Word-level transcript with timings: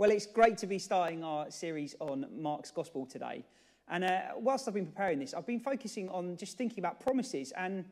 Well, 0.00 0.10
it's 0.10 0.24
great 0.24 0.56
to 0.56 0.66
be 0.66 0.78
starting 0.78 1.22
our 1.22 1.50
series 1.50 1.94
on 2.00 2.24
Mark's 2.34 2.70
Gospel 2.70 3.04
today. 3.04 3.44
And 3.86 4.02
uh, 4.02 4.20
whilst 4.38 4.66
I've 4.66 4.72
been 4.72 4.86
preparing 4.86 5.18
this, 5.18 5.34
I've 5.34 5.44
been 5.44 5.60
focusing 5.60 6.08
on 6.08 6.38
just 6.38 6.56
thinking 6.56 6.78
about 6.78 7.00
promises. 7.00 7.52
And 7.54 7.84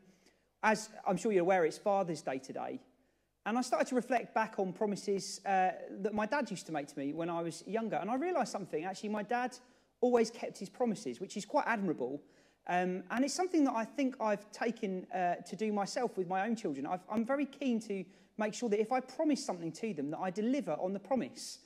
as 0.63 0.89
I'm 1.05 1.17
sure 1.17 1.31
you're 1.31 1.41
aware, 1.43 1.65
it's 1.65 1.77
Father's 1.77 2.23
Day 2.23 2.39
today. 2.39 2.79
And 3.45 3.59
I 3.59 3.61
started 3.61 3.87
to 3.89 3.95
reflect 3.95 4.33
back 4.33 4.55
on 4.57 4.73
promises 4.73 5.39
uh, 5.45 5.69
that 5.99 6.15
my 6.15 6.25
dad 6.25 6.49
used 6.49 6.65
to 6.65 6.71
make 6.71 6.87
to 6.87 6.97
me 6.97 7.13
when 7.13 7.29
I 7.29 7.43
was 7.43 7.63
younger. 7.67 7.97
And 7.97 8.09
I 8.09 8.15
realised 8.15 8.51
something. 8.51 8.85
Actually, 8.85 9.09
my 9.09 9.21
dad 9.21 9.55
always 10.01 10.31
kept 10.31 10.57
his 10.57 10.67
promises, 10.67 11.19
which 11.19 11.37
is 11.37 11.45
quite 11.45 11.65
admirable. 11.67 12.23
Um, 12.65 13.03
and 13.11 13.23
it's 13.23 13.35
something 13.35 13.63
that 13.65 13.75
I 13.75 13.85
think 13.85 14.15
I've 14.19 14.51
taken 14.51 15.05
uh, 15.13 15.35
to 15.47 15.55
do 15.55 15.71
myself 15.71 16.17
with 16.17 16.27
my 16.27 16.47
own 16.47 16.55
children. 16.55 16.87
i 16.87 16.97
am 17.13 17.23
very 17.23 17.45
keen 17.45 17.79
to 17.81 18.03
make 18.39 18.55
sure 18.55 18.67
that 18.69 18.81
if 18.81 18.91
I 18.91 18.99
promise 18.99 19.45
something 19.45 19.71
to 19.73 19.93
them, 19.93 20.09
that 20.09 20.19
I 20.19 20.31
deliver 20.31 20.71
on 20.71 20.93
the 20.93 20.99
promise. 20.99 21.59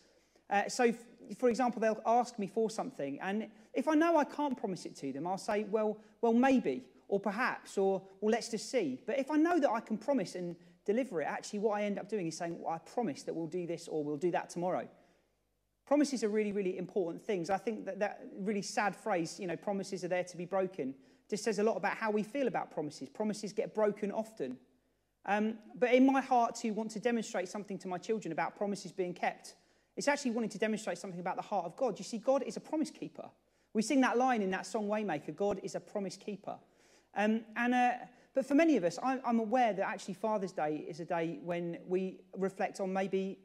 Uh, 0.50 0.68
so, 0.68 0.94
for 1.38 1.50
example, 1.50 1.82
they'll 1.82 2.02
ask 2.06 2.38
me 2.38 2.48
for 2.48 2.70
something, 2.70 3.20
and 3.22 3.48
if 3.74 3.88
I 3.88 3.96
know 3.96 4.18
I 4.18 4.24
can't 4.24 4.58
promise 4.58 4.86
it 4.86 4.96
to 4.98 5.12
them, 5.12 5.26
I'll 5.26 5.38
say, 5.38 5.64
well, 5.64 5.98
well, 6.22 6.34
maybe, 6.34 6.84
or 7.08 7.20
perhaps, 7.20 7.78
or 7.78 8.02
well, 8.22 8.32
let's 8.32 8.50
just 8.50 8.70
see. 8.70 9.00
But 9.06 9.20
if 9.20 9.32
I 9.32 9.38
know 9.38 9.60
that 9.60 9.72
I 9.72 9.80
can 9.80 9.98
promise 9.98 10.36
and 10.36 10.56
deliver 10.86 11.22
it, 11.22 11.26
actually, 11.26 11.60
what 11.60 11.80
I 11.80 11.84
end 11.84 11.98
up 11.98 12.10
doing 12.10 12.28
is 12.28 12.38
saying, 12.38 12.58
well, 12.60 12.74
I 12.74 12.78
promise 12.80 13.24
that 13.24 13.34
we'll 13.34 13.48
do 13.48 13.66
this 13.66 13.88
or 13.88 14.04
we'll 14.04 14.18
do 14.18 14.32
that 14.32 14.50
tomorrow. 14.50 14.88
Promises 15.86 16.24
are 16.24 16.30
really, 16.30 16.52
really 16.52 16.78
important 16.78 17.24
things. 17.24 17.50
I 17.50 17.58
think 17.58 17.86
that 17.86 18.00
that 18.00 18.22
really 18.40 18.62
sad 18.62 18.96
phrase, 18.96 19.40
you 19.40 19.48
know, 19.48 19.58
promises 19.58 20.04
are 20.04 20.08
there 20.08 20.24
to 20.24 20.38
be 20.38 20.46
broken, 20.46 20.96
just 21.30 21.44
says 21.44 21.60
a 21.60 21.64
lot 21.64 21.78
about 21.78 21.98
how 21.98 22.12
we 22.12 22.24
feel 22.24 22.48
about 22.48 22.72
promises. 22.72 23.10
Promises 23.10 23.54
get 23.54 23.74
broken 23.74 24.12
often. 24.12 24.58
Um, 25.26 25.56
but 25.76 25.94
in 25.94 26.06
my 26.06 26.22
heart, 26.22 26.56
to 26.56 26.72
want 26.72 26.92
to 26.92 27.00
demonstrate 27.00 27.48
something 27.48 27.78
to 27.80 27.88
my 27.88 27.98
children 27.98 28.32
about 28.32 28.56
promises 28.56 28.92
being 28.92 29.14
kept, 29.14 29.56
it's 29.96 30.08
actually 30.08 30.32
wanting 30.32 30.50
to 30.50 30.58
demonstrate 30.58 30.98
something 30.98 31.20
about 31.20 31.36
the 31.36 31.42
heart 31.42 31.66
of 31.66 31.76
God. 31.76 32.00
You 32.00 32.06
see, 32.06 32.18
God 32.18 32.44
is 32.44 32.58
a 32.58 32.60
promise 32.60 32.90
keeper. 32.90 33.30
We 33.74 33.82
sing 33.82 34.02
that 34.02 34.18
line 34.18 34.42
in 34.42 34.52
that 34.52 34.66
song 34.66 34.88
Waymaker 34.88 35.36
God 35.36 35.60
is 35.64 35.76
a 35.76 35.80
promise 35.80 36.18
keeper. 36.18 36.58
Um, 37.16 37.42
and, 37.56 37.74
uh, 37.74 37.92
but 38.34 38.46
for 38.46 38.56
many 38.56 38.78
of 38.78 38.84
us, 38.84 38.98
I'm, 39.04 39.22
I'm 39.26 39.40
aware 39.40 39.74
that 39.74 39.88
actually 39.88 40.16
Father's 40.16 40.52
Day 40.52 40.86
is 40.88 41.00
a 41.00 41.06
day 41.06 41.40
when 41.44 41.78
we 41.88 42.20
reflect 42.38 42.80
on 42.80 42.92
maybe 42.92 43.40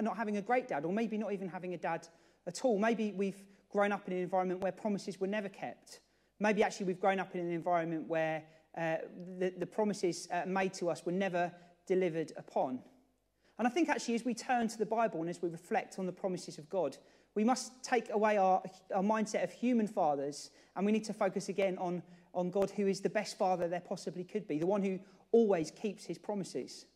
not 0.00 0.16
having 0.16 0.36
a 0.38 0.42
great 0.42 0.68
dad, 0.68 0.84
or 0.84 0.92
maybe 0.92 1.18
not 1.18 1.32
even 1.32 1.48
having 1.48 1.74
a 1.74 1.78
dad 1.78 2.06
at 2.46 2.64
all. 2.64 2.78
Maybe 2.78 3.12
we've 3.12 3.42
grown 3.70 3.92
up 3.92 4.06
in 4.06 4.14
an 4.14 4.20
environment 4.20 4.60
where 4.60 4.72
promises 4.72 5.20
were 5.20 5.26
never 5.26 5.48
kept. 5.48 6.00
Maybe 6.40 6.62
actually 6.62 6.86
we've 6.86 7.00
grown 7.00 7.20
up 7.20 7.34
in 7.34 7.40
an 7.40 7.50
environment 7.50 8.08
where 8.08 8.44
uh, 8.76 8.96
the, 9.38 9.52
the 9.58 9.66
promises 9.66 10.28
uh, 10.30 10.42
made 10.46 10.74
to 10.74 10.90
us 10.90 11.04
were 11.04 11.12
never 11.12 11.52
delivered 11.86 12.32
upon. 12.36 12.80
And 13.58 13.68
I 13.68 13.70
think 13.70 13.88
actually, 13.88 14.14
as 14.14 14.24
we 14.24 14.34
turn 14.34 14.68
to 14.68 14.78
the 14.78 14.86
Bible 14.86 15.20
and 15.20 15.30
as 15.30 15.40
we 15.40 15.48
reflect 15.48 15.98
on 15.98 16.06
the 16.06 16.12
promises 16.12 16.58
of 16.58 16.68
God, 16.68 16.96
we 17.34 17.44
must 17.44 17.72
take 17.82 18.10
away 18.10 18.36
our, 18.36 18.62
our 18.94 19.02
mindset 19.02 19.44
of 19.44 19.52
human 19.52 19.86
fathers 19.86 20.50
and 20.76 20.84
we 20.84 20.92
need 20.92 21.04
to 21.04 21.12
focus 21.12 21.48
again 21.48 21.78
on, 21.78 22.02
on 22.32 22.50
God, 22.50 22.70
who 22.70 22.86
is 22.86 23.00
the 23.00 23.10
best 23.10 23.38
father 23.38 23.68
there 23.68 23.80
possibly 23.80 24.24
could 24.24 24.46
be, 24.46 24.58
the 24.58 24.66
one 24.66 24.82
who 24.82 24.98
always 25.32 25.70
keeps 25.70 26.04
his 26.04 26.18
promises. 26.18 26.86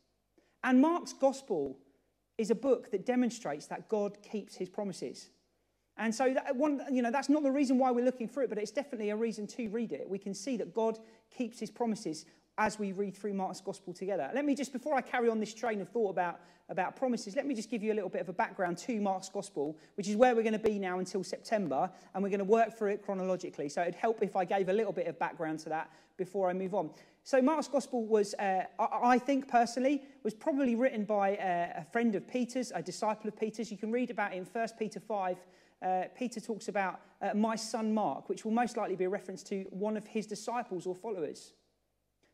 And 0.64 0.80
Mark's 0.80 1.12
gospel 1.12 1.78
is 2.38 2.50
a 2.50 2.54
book 2.54 2.90
that 2.90 3.06
demonstrates 3.06 3.66
that 3.66 3.88
God 3.88 4.18
keeps 4.22 4.54
his 4.54 4.68
promises. 4.68 5.30
And 5.96 6.14
so, 6.14 6.32
that 6.32 6.54
one, 6.54 6.80
you 6.92 7.02
know, 7.02 7.10
that's 7.10 7.28
not 7.28 7.42
the 7.42 7.50
reason 7.50 7.76
why 7.76 7.90
we're 7.90 8.04
looking 8.04 8.28
through 8.28 8.44
it, 8.44 8.48
but 8.48 8.58
it's 8.58 8.70
definitely 8.70 9.10
a 9.10 9.16
reason 9.16 9.48
to 9.48 9.68
read 9.68 9.92
it. 9.92 10.08
We 10.08 10.18
can 10.18 10.32
see 10.32 10.56
that 10.58 10.72
God 10.72 10.98
keeps 11.36 11.58
his 11.58 11.72
promises 11.72 12.24
as 12.58 12.78
we 12.78 12.90
read 12.92 13.16
through 13.16 13.32
Mark's 13.32 13.60
gospel 13.60 13.94
together. 13.94 14.30
Let 14.34 14.44
me 14.44 14.54
just, 14.54 14.72
before 14.72 14.94
I 14.94 15.00
carry 15.00 15.28
on 15.28 15.38
this 15.38 15.54
train 15.54 15.80
of 15.80 15.88
thought 15.88 16.10
about, 16.10 16.40
about 16.68 16.96
promises, 16.96 17.36
let 17.36 17.46
me 17.46 17.54
just 17.54 17.70
give 17.70 17.82
you 17.82 17.92
a 17.92 17.94
little 17.94 18.10
bit 18.10 18.20
of 18.20 18.28
a 18.28 18.32
background 18.32 18.76
to 18.78 19.00
Mark's 19.00 19.28
gospel, 19.28 19.78
which 19.94 20.08
is 20.08 20.16
where 20.16 20.34
we're 20.34 20.42
going 20.42 20.52
to 20.52 20.58
be 20.58 20.78
now 20.78 20.98
until 20.98 21.22
September, 21.22 21.88
and 22.12 22.22
we're 22.22 22.28
going 22.28 22.40
to 22.40 22.44
work 22.44 22.76
through 22.76 22.90
it 22.90 23.02
chronologically. 23.04 23.68
So 23.68 23.82
it'd 23.82 23.94
help 23.94 24.22
if 24.22 24.34
I 24.34 24.44
gave 24.44 24.68
a 24.68 24.72
little 24.72 24.92
bit 24.92 25.06
of 25.06 25.18
background 25.18 25.60
to 25.60 25.68
that 25.68 25.90
before 26.16 26.50
I 26.50 26.52
move 26.52 26.74
on. 26.74 26.90
So 27.22 27.40
Mark's 27.40 27.68
gospel 27.68 28.04
was, 28.04 28.34
uh, 28.34 28.64
I 28.78 29.18
think 29.18 29.48
personally, 29.48 30.02
was 30.24 30.34
probably 30.34 30.74
written 30.74 31.04
by 31.04 31.36
a, 31.36 31.80
a 31.80 31.84
friend 31.92 32.14
of 32.16 32.26
Peter's, 32.26 32.72
a 32.74 32.82
disciple 32.82 33.28
of 33.28 33.38
Peter's. 33.38 33.70
You 33.70 33.78
can 33.78 33.92
read 33.92 34.10
about 34.10 34.32
it 34.32 34.38
in 34.38 34.44
1 34.44 34.68
Peter 34.78 34.98
5. 34.98 35.36
Uh, 35.80 36.02
Peter 36.16 36.40
talks 36.40 36.66
about 36.66 37.00
uh, 37.22 37.34
my 37.34 37.54
son 37.54 37.94
Mark, 37.94 38.28
which 38.28 38.44
will 38.44 38.52
most 38.52 38.76
likely 38.76 38.96
be 38.96 39.04
a 39.04 39.08
reference 39.08 39.44
to 39.44 39.64
one 39.70 39.96
of 39.96 40.06
his 40.06 40.26
disciples 40.26 40.86
or 40.86 40.94
followers. 40.94 41.52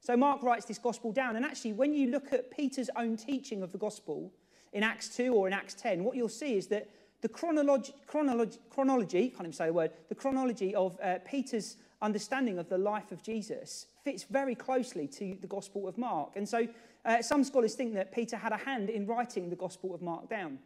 So 0.05 0.19
Mark 0.19 0.43
writes 0.43 0.67
this 0.67 0.77
gospel 0.77 1.13
down. 1.13 1.37
And 1.37 1.47
actually, 1.47 1.73
when 1.73 1.95
you 1.95 2.11
look 2.11 2.31
at 2.35 2.51
Peter's 2.51 2.91
own 2.95 3.17
teaching 3.17 3.63
of 3.63 3.73
the 3.73 3.79
gospel 3.79 4.31
in 4.75 4.83
Acts 4.83 5.09
2 5.17 5.33
or 5.33 5.47
in 5.47 5.55
Acts 5.55 5.73
10, 5.73 6.05
what 6.05 6.15
you'll 6.15 6.29
see 6.29 6.59
is 6.59 6.67
that 6.67 6.91
the 7.23 7.29
chronology, 7.29 7.95
chronology, 8.07 8.59
chronology 8.69 9.31
can't 9.31 9.45
even 9.45 9.53
say 9.55 9.67
the 9.69 9.73
word, 9.73 9.93
the 10.11 10.15
chronology 10.15 10.75
of 10.75 10.99
uh, 11.03 11.21
Peter's 11.25 11.79
understanding 12.03 12.59
of 12.59 12.69
the 12.69 12.77
life 12.77 13.13
of 13.13 13.23
Jesus 13.23 13.87
fits 14.05 14.25
very 14.25 14.55
closely 14.55 15.09
to 15.09 15.39
the 15.41 15.47
Gospel 15.47 15.89
of 15.89 15.97
Mark. 15.97 16.33
And 16.37 16.47
so 16.47 16.69
uh, 17.07 17.23
some 17.23 17.43
scholars 17.43 17.75
think 17.75 17.95
that 17.95 18.13
Peter 18.13 18.37
had 18.37 18.53
a 18.53 18.59
hand 18.59 18.91
in 18.91 19.07
writing 19.07 19.49
the 19.49 19.57
Gospel 19.57 19.95
of 19.95 20.03
Mark 20.03 20.29
down. 20.29 20.59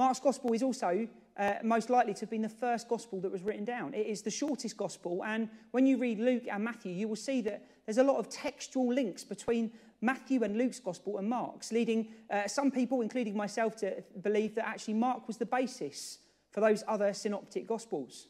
Mark's 0.00 0.18
Gospel 0.18 0.54
is 0.54 0.62
also 0.62 1.06
uh, 1.36 1.54
most 1.62 1.90
likely 1.90 2.14
to 2.14 2.20
have 2.20 2.30
been 2.30 2.40
the 2.40 2.48
first 2.48 2.88
gospel 2.88 3.20
that 3.20 3.30
was 3.30 3.42
written 3.42 3.66
down. 3.66 3.92
It 3.92 4.06
is 4.06 4.22
the 4.22 4.30
shortest 4.30 4.78
gospel, 4.78 5.22
and 5.22 5.46
when 5.72 5.84
you 5.84 5.98
read 5.98 6.18
Luke 6.18 6.44
and 6.50 6.64
Matthew, 6.64 6.90
you 6.90 7.06
will 7.06 7.16
see 7.16 7.42
that 7.42 7.66
there's 7.84 7.98
a 7.98 8.02
lot 8.02 8.16
of 8.16 8.30
textual 8.30 8.90
links 8.94 9.24
between 9.24 9.70
Matthew 10.00 10.42
and 10.42 10.56
Luke's 10.56 10.80
gospel 10.80 11.18
and 11.18 11.28
Mark's, 11.28 11.70
leading 11.70 12.14
uh, 12.30 12.48
some 12.48 12.70
people, 12.70 13.02
including 13.02 13.36
myself, 13.36 13.76
to 13.76 14.02
believe 14.22 14.54
that 14.54 14.66
actually 14.66 14.94
Mark 14.94 15.26
was 15.28 15.36
the 15.36 15.44
basis 15.44 16.20
for 16.50 16.60
those 16.62 16.82
other 16.88 17.12
synoptic 17.12 17.66
gospels. 17.66 18.28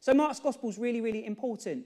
So 0.00 0.14
Mark's 0.14 0.40
gospel 0.40 0.70
is 0.70 0.78
really, 0.78 1.02
really 1.02 1.26
important. 1.26 1.84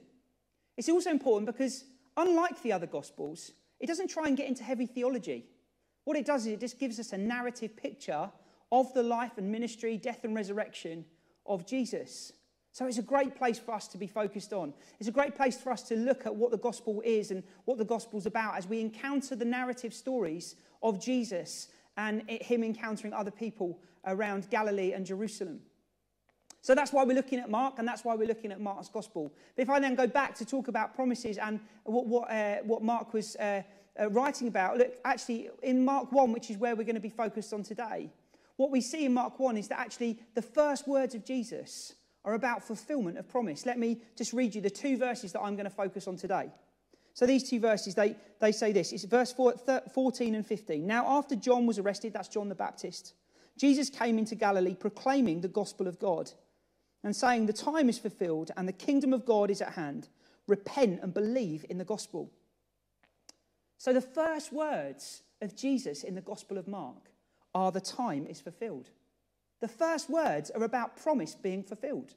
It's 0.77 0.88
also 0.88 1.11
important 1.11 1.47
because, 1.47 1.83
unlike 2.17 2.62
the 2.62 2.71
other 2.75 2.87
gospels, 2.87 3.50
it 3.81 3.88
doesn't 3.88 4.06
try 4.06 4.28
and 4.28 4.37
get 4.37 4.47
into 4.47 4.62
heavy 4.62 4.87
theology. 4.87 5.47
What 6.05 6.17
it 6.17 6.25
does 6.25 6.47
is 6.47 6.53
it 6.53 6.61
just 6.61 6.78
gives 6.78 7.00
us 7.00 7.12
a 7.12 7.19
narrative 7.19 7.77
picture 7.77 8.31
of 8.71 8.93
the 8.95 9.03
life 9.03 9.39
and 9.39 9.51
ministry, 9.51 9.97
death 9.97 10.25
and 10.25 10.34
resurrection 10.34 11.05
of 11.47 11.67
Jesus. 11.67 12.33
So 12.73 12.87
it's 12.87 12.99
a 12.99 13.03
great 13.03 13.34
place 13.34 13.59
for 13.59 13.73
us 13.73 13.89
to 13.89 13.99
be 13.99 14.06
focused 14.06 14.53
on. 14.53 14.73
It's 15.01 15.09
a 15.09 15.12
great 15.12 15.34
place 15.34 15.59
for 15.59 15.73
us 15.73 15.83
to 15.84 15.97
look 15.97 16.27
at 16.27 16.34
what 16.34 16.51
the 16.51 16.59
gospel 16.59 17.03
is 17.05 17.31
and 17.31 17.43
what 17.65 17.79
the 17.79 17.84
gospel's 17.84 18.27
about 18.27 18.56
as 18.56 18.67
we 18.67 18.81
encounter 18.81 19.34
the 19.34 19.45
narrative 19.45 19.93
stories 19.95 20.55
of 20.83 21.03
Jesus 21.03 21.69
and 21.97 22.23
him 22.31 22.62
encountering 22.62 23.12
other 23.12 23.31
people 23.31 23.81
around 24.06 24.49
Galilee 24.51 24.93
and 24.93 25.05
Jerusalem. 25.05 25.61
So 26.61 26.75
that's 26.75 26.93
why 26.93 27.05
we're 27.05 27.17
looking 27.17 27.39
at 27.39 27.50
Mark, 27.50 27.79
and 27.79 27.87
that's 27.87 28.05
why 28.05 28.15
we're 28.15 28.29
looking 28.29 28.53
at 28.53 28.61
Mark's 28.61 28.89
gospel. 28.89 29.33
But 29.56 29.62
if 29.62 29.71
I 29.71 29.81
then 29.81 29.95
go 29.95 30.06
back 30.06 30.35
to 30.37 30.45
talk 30.45 30.69
about 30.69 30.95
promises 30.95 31.39
and 31.39 31.61
what, 31.85 32.06
what, 32.06 32.31
uh, 32.31 32.56
what 32.65 32.83
Mark 32.83 33.12
was 33.12 33.37
uh, 33.37 33.62
uh, 33.99 34.11
writing 34.11 34.49
about, 34.49 34.77
look, 34.77 34.95
actually, 35.05 35.50
in 35.62 35.85
Mark 35.85 36.12
1, 36.12 36.33
which 36.33 36.50
is 36.50 36.59
where 36.59 36.77
we're 36.77 36.85
going 36.85 36.95
to 36.95 37.00
be 37.00 37.09
focused 37.09 37.53
on 37.53 37.62
today, 37.62 38.11
what 38.59 38.73
we 38.73 38.81
see 38.81 39.07
in 39.07 39.15
Mark 39.15 39.39
1 39.39 39.57
is 39.57 39.69
that 39.69 39.79
actually 39.79 40.19
the 40.35 40.43
first 40.43 40.89
words 40.89 41.15
of 41.15 41.25
Jesus 41.25 41.95
are 42.25 42.35
about 42.35 42.63
fulfillment 42.63 43.17
of 43.17 43.29
promise. 43.29 43.65
Let 43.65 43.79
me 43.79 44.03
just 44.17 44.33
read 44.33 44.53
you 44.53 44.61
the 44.61 44.69
two 44.69 44.99
verses 44.99 45.33
that 45.33 45.41
I'm 45.41 45.55
going 45.55 45.65
to 45.65 45.71
focus 45.71 46.09
on 46.09 46.17
today. 46.17 46.51
So 47.15 47.25
these 47.25 47.49
two 47.49 47.61
verses, 47.61 47.95
they, 47.95 48.17
they 48.41 48.51
say 48.51 48.73
this. 48.73 48.93
It's 48.93 49.05
verse 49.05 49.33
14 49.33 50.35
and 50.35 50.45
15. 50.45 50.85
Now, 50.85 51.07
after 51.07 51.37
John 51.37 51.67
was 51.67 51.79
arrested, 51.79 52.13
that's 52.13 52.27
John 52.27 52.49
the 52.49 52.57
Baptist, 52.57 53.15
Jesus 53.57 53.91
came 53.91 54.19
into 54.19 54.35
Galilee 54.35 54.75
proclaiming 54.75 55.41
the 55.41 55.49
gospel 55.49 55.87
of 55.87 56.01
God 56.01 56.33
and 57.05 57.15
saying, 57.15 57.47
The 57.47 57.53
time 57.53 57.89
is 57.89 57.99
fulfilled 57.99 58.51
and 58.57 58.67
the 58.67 58.73
kingdom 58.73 59.13
of 59.13 59.25
God 59.25 59.53
is 59.53 59.63
at 59.63 59.75
hand. 59.75 60.09
Repent 60.49 60.99
and 61.01 61.15
believe 61.15 61.65
in 61.71 61.79
the 61.79 61.85
gospel. 61.85 62.33
So 63.77 63.93
the 63.93 64.01
first 64.01 64.53
words 64.53 65.23
of 65.41 65.55
Jesus 65.55 66.03
in 66.03 66.17
the 66.17 66.21
gospel 66.21 66.59
of 66.59 66.67
Mark 66.67 67.09
are 67.55 67.73
the 67.73 67.81
time 67.81 68.27
is 68.27 68.41
fulfilled. 68.41 68.91
The 69.61 69.69
first 69.69 70.09
words 70.09 70.50
are 70.50 70.62
about 70.62 70.97
promise 70.97 71.35
being 71.35 71.62
fulfilled. 71.62 72.15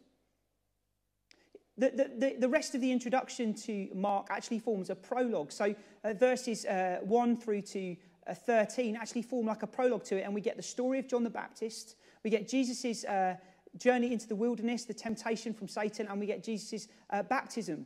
The, 1.78 2.12
the, 2.18 2.36
the, 2.38 2.50
rest 2.50 2.76
of 2.76 2.82
the 2.82 2.92
introduction 2.92 3.54
to 3.56 3.90
Mark 3.96 4.28
actually 4.30 4.60
forms 4.60 4.90
a 4.90 4.96
prologue. 4.96 5.52
So 5.52 5.74
uh, 6.04 6.14
verses 6.14 6.66
uh, 6.66 7.00
1 7.02 7.38
through 7.38 7.62
to 7.62 7.96
uh, 8.28 8.34
13 8.34 8.96
actually 8.96 9.24
form 9.24 9.48
like 9.48 9.64
a 9.64 9.68
prologue 9.68 10.04
to 10.06 10.18
it, 10.18 10.22
and 10.22 10.34
we 10.34 10.42
get 10.42 10.58
the 10.58 10.64
story 10.64 11.00
of 11.00 11.08
John 11.08 11.24
the 11.24 11.30
Baptist. 11.30 11.96
We 12.24 12.30
get 12.30 12.48
Jesus' 12.48 13.04
uh, 13.06 13.36
journey 13.78 14.12
into 14.14 14.28
the 14.28 14.36
wilderness, 14.36 14.86
the 14.86 14.94
temptation 14.94 15.54
from 15.54 15.68
Satan, 15.68 16.08
and 16.08 16.20
we 16.20 16.26
get 16.26 16.44
Jesus' 16.44 16.88
uh, 17.10 17.24
baptism. 17.24 17.86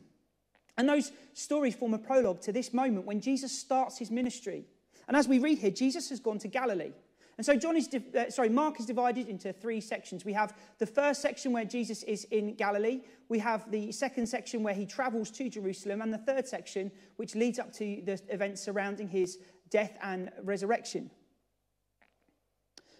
And 0.76 0.88
those 0.88 1.12
stories 1.32 1.74
form 1.74 1.94
a 1.94 1.98
prologue 1.98 2.42
to 2.42 2.52
this 2.52 2.74
moment 2.74 3.06
when 3.06 3.20
Jesus 3.20 3.56
starts 3.56 3.96
his 3.96 4.10
ministry. 4.10 4.64
And 5.08 5.16
as 5.16 5.26
we 5.26 5.38
read 5.38 5.58
here, 5.58 5.70
Jesus 5.70 6.10
has 6.10 6.20
gone 6.20 6.38
to 6.40 6.48
Galilee. 6.48 6.92
And 7.38 7.44
so 7.44 7.54
John 7.54 7.76
is, 7.76 7.88
uh, 7.92 8.30
sorry, 8.30 8.48
Mark 8.48 8.80
is 8.80 8.86
divided 8.86 9.28
into 9.28 9.52
three 9.52 9.80
sections. 9.80 10.24
We 10.24 10.32
have 10.32 10.56
the 10.78 10.86
first 10.86 11.20
section 11.20 11.52
where 11.52 11.66
Jesus 11.66 12.02
is 12.04 12.24
in 12.30 12.54
Galilee. 12.54 13.02
We 13.28 13.38
have 13.40 13.70
the 13.70 13.92
second 13.92 14.26
section 14.26 14.62
where 14.62 14.72
he 14.72 14.86
travels 14.86 15.30
to 15.32 15.50
Jerusalem, 15.50 16.00
and 16.00 16.12
the 16.12 16.18
third 16.18 16.48
section 16.48 16.90
which 17.16 17.34
leads 17.34 17.58
up 17.58 17.72
to 17.74 18.02
the 18.06 18.18
events 18.30 18.62
surrounding 18.62 19.08
his 19.08 19.38
death 19.68 19.98
and 20.02 20.30
resurrection. 20.44 21.10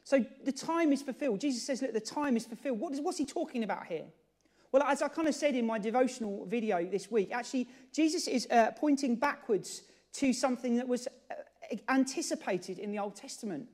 So 0.04 0.24
the 0.44 0.52
time 0.52 0.92
is 0.92 1.02
fulfilled. 1.02 1.40
Jesus 1.40 1.64
says, 1.64 1.80
look, 1.80 1.92
the 1.92 2.00
time 2.00 2.36
is 2.36 2.44
fulfilled. 2.46 2.78
What 2.78 2.92
is, 2.92 3.00
what's 3.00 3.18
he 3.18 3.24
talking 3.24 3.64
about 3.64 3.86
here? 3.86 4.04
Well, 4.70 4.82
as 4.82 5.00
I 5.00 5.08
kind 5.08 5.28
of 5.28 5.34
said 5.34 5.54
in 5.54 5.66
my 5.66 5.78
devotional 5.78 6.44
video 6.46 6.84
this 6.84 7.10
week, 7.10 7.30
actually, 7.32 7.68
Jesus 7.92 8.28
is 8.28 8.46
uh, 8.50 8.72
pointing 8.76 9.16
backwards 9.16 9.82
to 10.14 10.32
something 10.32 10.76
that 10.76 10.86
was 10.86 11.08
uh, 11.08 11.76
anticipated 11.88 12.78
in 12.78 12.92
the 12.92 12.98
Old 12.98 13.16
Testament. 13.16 13.68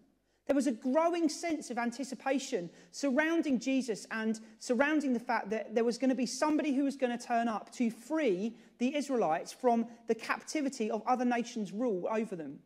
There 0.53 0.57
was 0.57 0.67
a 0.67 0.73
growing 0.73 1.31
sense 1.31 1.71
of 1.71 1.79
anticipation 1.79 2.69
surrounding 2.91 3.59
Jesus 3.59 4.07
and 4.11 4.39
surrounding 4.59 5.15
the 5.15 5.19
fact 5.19 5.49
that 5.49 5.75
there 5.75 5.83
was 5.83 5.97
going 5.97 6.11
to 6.11 6.15
be 6.15 6.27
somebody 6.27 6.75
who 6.75 6.85
was 6.85 6.95
going 6.95 7.17
to 7.19 7.27
turn 7.27 7.49
up 7.49 7.73
to 7.77 7.91
free 7.91 8.55
the 8.77 8.95
Israelites 8.95 9.51
from 9.51 9.87
the 10.09 10.15
captivity 10.15 10.91
of 10.91 11.03
other 11.07 11.25
nations' 11.25 11.73
rule 11.73 12.07
over 12.13 12.37
them. 12.37 12.59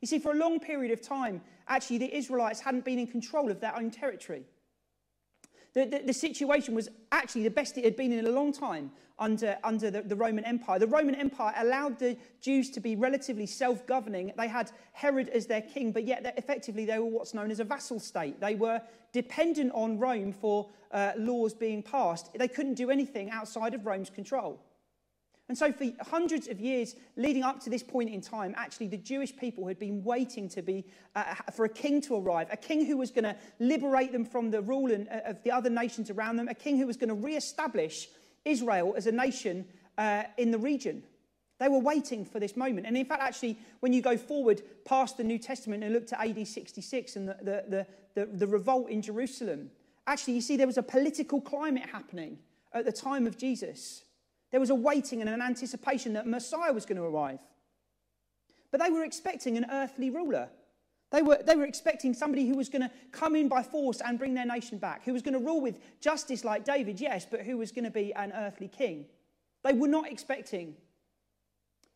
You 0.00 0.08
see, 0.08 0.18
for 0.18 0.32
a 0.32 0.36
long 0.36 0.58
period 0.58 0.90
of 0.90 1.02
time, 1.02 1.42
actually, 1.68 1.98
the 1.98 2.16
Israelites 2.16 2.60
hadn't 2.60 2.86
been 2.86 2.98
in 2.98 3.06
control 3.06 3.50
of 3.50 3.60
their 3.60 3.76
own 3.76 3.90
territory. 3.90 4.46
The, 5.74 5.84
the, 5.84 6.02
the, 6.06 6.12
situation 6.12 6.74
was 6.74 6.88
actually 7.12 7.42
the 7.42 7.50
best 7.50 7.76
it 7.76 7.84
had 7.84 7.96
been 7.96 8.12
in 8.12 8.26
a 8.26 8.30
long 8.30 8.52
time 8.52 8.90
under, 9.18 9.58
under 9.62 9.90
the, 9.90 10.02
the 10.02 10.16
Roman 10.16 10.44
Empire. 10.44 10.78
The 10.78 10.86
Roman 10.86 11.14
Empire 11.14 11.52
allowed 11.58 11.98
the 11.98 12.16
Jews 12.40 12.70
to 12.70 12.80
be 12.80 12.96
relatively 12.96 13.46
self 13.46 13.86
governing. 13.86 14.32
They 14.36 14.48
had 14.48 14.70
Herod 14.92 15.28
as 15.28 15.46
their 15.46 15.62
king, 15.62 15.92
but 15.92 16.04
yet 16.04 16.34
effectively 16.36 16.84
they 16.84 16.98
were 16.98 17.06
what's 17.06 17.34
known 17.34 17.50
as 17.50 17.60
a 17.60 17.64
vassal 17.64 18.00
state. 18.00 18.40
They 18.40 18.54
were 18.54 18.80
dependent 19.12 19.72
on 19.74 19.98
Rome 19.98 20.32
for 20.32 20.68
uh, 20.92 21.12
laws 21.16 21.54
being 21.54 21.82
passed. 21.82 22.30
They 22.36 22.48
couldn't 22.48 22.74
do 22.74 22.90
anything 22.90 23.30
outside 23.30 23.74
of 23.74 23.84
Rome's 23.86 24.10
control. 24.10 24.58
And 25.48 25.56
so, 25.56 25.72
for 25.72 25.86
hundreds 26.02 26.48
of 26.48 26.60
years 26.60 26.94
leading 27.16 27.42
up 27.42 27.60
to 27.60 27.70
this 27.70 27.82
point 27.82 28.10
in 28.10 28.20
time, 28.20 28.54
actually, 28.58 28.88
the 28.88 28.98
Jewish 28.98 29.34
people 29.34 29.66
had 29.66 29.78
been 29.78 30.04
waiting 30.04 30.46
to 30.50 30.60
be, 30.60 30.84
uh, 31.16 31.34
for 31.54 31.64
a 31.64 31.70
king 31.70 32.02
to 32.02 32.16
arrive, 32.16 32.48
a 32.52 32.56
king 32.56 32.84
who 32.84 32.98
was 32.98 33.10
going 33.10 33.24
to 33.24 33.34
liberate 33.58 34.12
them 34.12 34.26
from 34.26 34.50
the 34.50 34.60
rule 34.60 34.92
and, 34.92 35.08
uh, 35.08 35.20
of 35.24 35.42
the 35.44 35.50
other 35.50 35.70
nations 35.70 36.10
around 36.10 36.36
them, 36.36 36.48
a 36.48 36.54
king 36.54 36.76
who 36.76 36.86
was 36.86 36.98
going 36.98 37.08
to 37.08 37.14
re 37.14 37.34
establish 37.34 38.08
Israel 38.44 38.94
as 38.96 39.06
a 39.06 39.12
nation 39.12 39.64
uh, 39.96 40.24
in 40.36 40.50
the 40.50 40.58
region. 40.58 41.02
They 41.58 41.68
were 41.68 41.78
waiting 41.78 42.24
for 42.24 42.38
this 42.38 42.56
moment. 42.56 42.86
And 42.86 42.96
in 42.96 43.06
fact, 43.06 43.22
actually, 43.22 43.58
when 43.80 43.92
you 43.92 44.02
go 44.02 44.16
forward 44.16 44.62
past 44.84 45.16
the 45.16 45.24
New 45.24 45.38
Testament 45.38 45.82
and 45.82 45.92
look 45.92 46.06
to 46.08 46.20
AD 46.20 46.46
66 46.46 47.16
and 47.16 47.28
the, 47.28 47.36
the, 47.42 47.64
the, 47.68 47.86
the, 48.14 48.26
the 48.26 48.46
revolt 48.46 48.90
in 48.90 49.02
Jerusalem, 49.02 49.70
actually, 50.06 50.34
you 50.34 50.40
see 50.40 50.56
there 50.56 50.66
was 50.66 50.78
a 50.78 50.82
political 50.82 51.40
climate 51.40 51.86
happening 51.90 52.38
at 52.72 52.84
the 52.84 52.92
time 52.92 53.26
of 53.26 53.36
Jesus. 53.36 54.04
There 54.50 54.60
was 54.60 54.70
a 54.70 54.74
waiting 54.74 55.20
and 55.20 55.28
an 55.28 55.42
anticipation 55.42 56.14
that 56.14 56.26
Messiah 56.26 56.72
was 56.72 56.86
going 56.86 56.96
to 56.96 57.04
arrive. 57.04 57.40
But 58.70 58.80
they 58.80 58.90
were 58.90 59.04
expecting 59.04 59.56
an 59.56 59.66
earthly 59.70 60.10
ruler. 60.10 60.48
They 61.10 61.22
were, 61.22 61.38
they 61.44 61.56
were 61.56 61.64
expecting 61.64 62.12
somebody 62.12 62.46
who 62.46 62.56
was 62.56 62.68
going 62.68 62.82
to 62.82 62.90
come 63.12 63.34
in 63.34 63.48
by 63.48 63.62
force 63.62 64.00
and 64.04 64.18
bring 64.18 64.34
their 64.34 64.44
nation 64.44 64.78
back, 64.78 65.04
who 65.04 65.12
was 65.12 65.22
going 65.22 65.34
to 65.34 65.40
rule 65.40 65.60
with 65.60 65.78
justice 66.00 66.44
like 66.44 66.64
David, 66.64 67.00
yes, 67.00 67.26
but 67.30 67.40
who 67.40 67.56
was 67.56 67.72
going 67.72 67.84
to 67.84 67.90
be 67.90 68.12
an 68.14 68.32
earthly 68.34 68.68
king. 68.68 69.06
They 69.64 69.72
were 69.72 69.88
not 69.88 70.10
expecting 70.10 70.74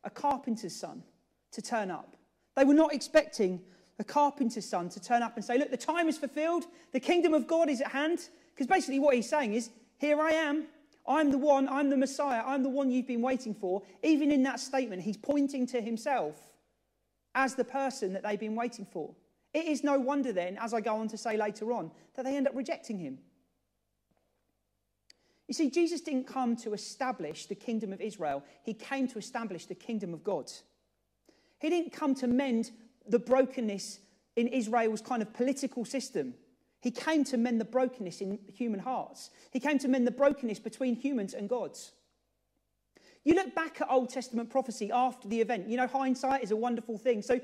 a 0.03 0.09
carpenter's 0.09 0.75
son 0.75 1.03
to 1.51 1.61
turn 1.61 1.91
up. 1.91 2.15
They 2.55 2.63
were 2.63 2.73
not 2.73 2.93
expecting 2.93 3.61
a 3.99 4.03
carpenter's 4.03 4.65
son 4.65 4.89
to 4.89 4.99
turn 4.99 5.21
up 5.21 5.35
and 5.35 5.45
say, 5.45 5.57
Look, 5.57 5.69
the 5.69 5.77
time 5.77 6.07
is 6.07 6.17
fulfilled, 6.17 6.65
the 6.91 6.99
kingdom 6.99 7.33
of 7.33 7.47
God 7.47 7.69
is 7.69 7.81
at 7.81 7.91
hand. 7.91 8.27
Because 8.53 8.67
basically, 8.67 8.99
what 8.99 9.15
he's 9.15 9.29
saying 9.29 9.53
is, 9.53 9.69
Here 9.97 10.19
I 10.19 10.31
am, 10.31 10.65
I'm 11.05 11.31
the 11.31 11.37
one, 11.37 11.67
I'm 11.67 11.89
the 11.89 11.97
Messiah, 11.97 12.41
I'm 12.45 12.63
the 12.63 12.69
one 12.69 12.89
you've 12.89 13.07
been 13.07 13.21
waiting 13.21 13.53
for. 13.53 13.81
Even 14.03 14.31
in 14.31 14.43
that 14.43 14.59
statement, 14.59 15.01
he's 15.01 15.17
pointing 15.17 15.67
to 15.67 15.81
himself 15.81 16.35
as 17.35 17.55
the 17.55 17.63
person 17.63 18.13
that 18.13 18.23
they've 18.23 18.39
been 18.39 18.55
waiting 18.55 18.85
for. 18.85 19.13
It 19.53 19.65
is 19.65 19.83
no 19.83 19.99
wonder 19.99 20.31
then, 20.31 20.57
as 20.59 20.73
I 20.73 20.81
go 20.81 20.95
on 20.95 21.07
to 21.09 21.17
say 21.17 21.37
later 21.37 21.71
on, 21.73 21.91
that 22.15 22.25
they 22.25 22.35
end 22.37 22.47
up 22.47 22.55
rejecting 22.55 22.97
him. 22.97 23.19
You 25.47 25.53
see, 25.53 25.69
Jesus 25.69 26.01
didn't 26.01 26.25
come 26.25 26.55
to 26.57 26.73
establish 26.73 27.45
the 27.45 27.55
kingdom 27.55 27.91
of 27.91 28.01
Israel, 28.01 28.43
he 28.63 28.73
came 28.73 29.07
to 29.09 29.19
establish 29.19 29.65
the 29.65 29.75
kingdom 29.75 30.13
of 30.13 30.23
God. 30.23 30.51
He 31.59 31.69
didn't 31.69 31.91
come 31.91 32.15
to 32.15 32.27
mend 32.27 32.71
the 33.07 33.19
brokenness 33.19 33.99
in 34.35 34.47
Israel's 34.47 35.01
kind 35.01 35.21
of 35.21 35.33
political 35.33 35.85
system. 35.85 36.33
He 36.83 36.91
came 36.91 37.23
to 37.25 37.37
mend 37.37 37.61
the 37.61 37.65
brokenness 37.65 38.19
in 38.19 38.37
human 38.53 38.81
hearts. 38.81 39.29
He 39.51 39.59
came 39.61 39.79
to 39.79 39.87
mend 39.87 40.05
the 40.05 40.11
brokenness 40.11 40.59
between 40.59 40.97
humans 40.97 41.33
and 41.33 41.47
gods. 41.47 41.93
You 43.23 43.35
look 43.35 43.55
back 43.55 43.79
at 43.79 43.89
Old 43.89 44.09
Testament 44.09 44.49
prophecy 44.49 44.91
after 44.91 45.29
the 45.29 45.39
event. 45.39 45.69
You 45.69 45.77
know, 45.77 45.87
hindsight 45.87 46.43
is 46.43 46.51
a 46.51 46.57
wonderful 46.57 46.97
thing. 46.97 47.21
So, 47.21 47.39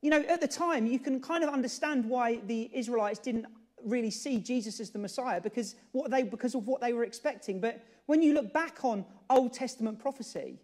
you 0.00 0.08
know, 0.08 0.22
at 0.22 0.40
the 0.40 0.48
time, 0.48 0.86
you 0.86 0.98
can 0.98 1.20
kind 1.20 1.44
of 1.44 1.50
understand 1.50 2.06
why 2.06 2.36
the 2.46 2.70
Israelites 2.72 3.18
didn't 3.18 3.44
really 3.84 4.10
see 4.10 4.38
Jesus 4.38 4.80
as 4.80 4.88
the 4.88 4.98
Messiah 4.98 5.38
because, 5.38 5.74
what 5.92 6.10
they, 6.10 6.22
because 6.22 6.54
of 6.54 6.66
what 6.66 6.80
they 6.80 6.94
were 6.94 7.04
expecting. 7.04 7.60
But 7.60 7.84
when 8.06 8.22
you 8.22 8.32
look 8.32 8.54
back 8.54 8.86
on 8.86 9.04
Old 9.28 9.52
Testament 9.52 9.98
prophecy, 9.98 10.60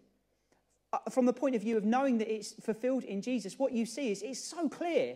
uh, 0.93 0.97
from 1.11 1.27
the 1.27 1.33
point 1.33 1.53
of 1.53 1.61
view 1.61 1.77
of 1.77 1.85
knowing 1.85 2.17
that 2.17 2.33
it's 2.33 2.53
fulfilled 2.53 3.03
in 3.03 3.21
Jesus, 3.21 3.59
what 3.59 3.71
you 3.71 3.85
see 3.85 4.11
is 4.11 4.23
it's 4.23 4.43
so 4.43 4.67
clear 4.67 5.15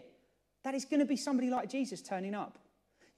that 0.63 0.75
it's 0.75 0.85
going 0.85 0.99
to 0.99 1.07
be 1.07 1.17
somebody 1.17 1.49
like 1.49 1.71
Jesus 1.71 2.03
turning 2.03 2.35
up. 2.35 2.59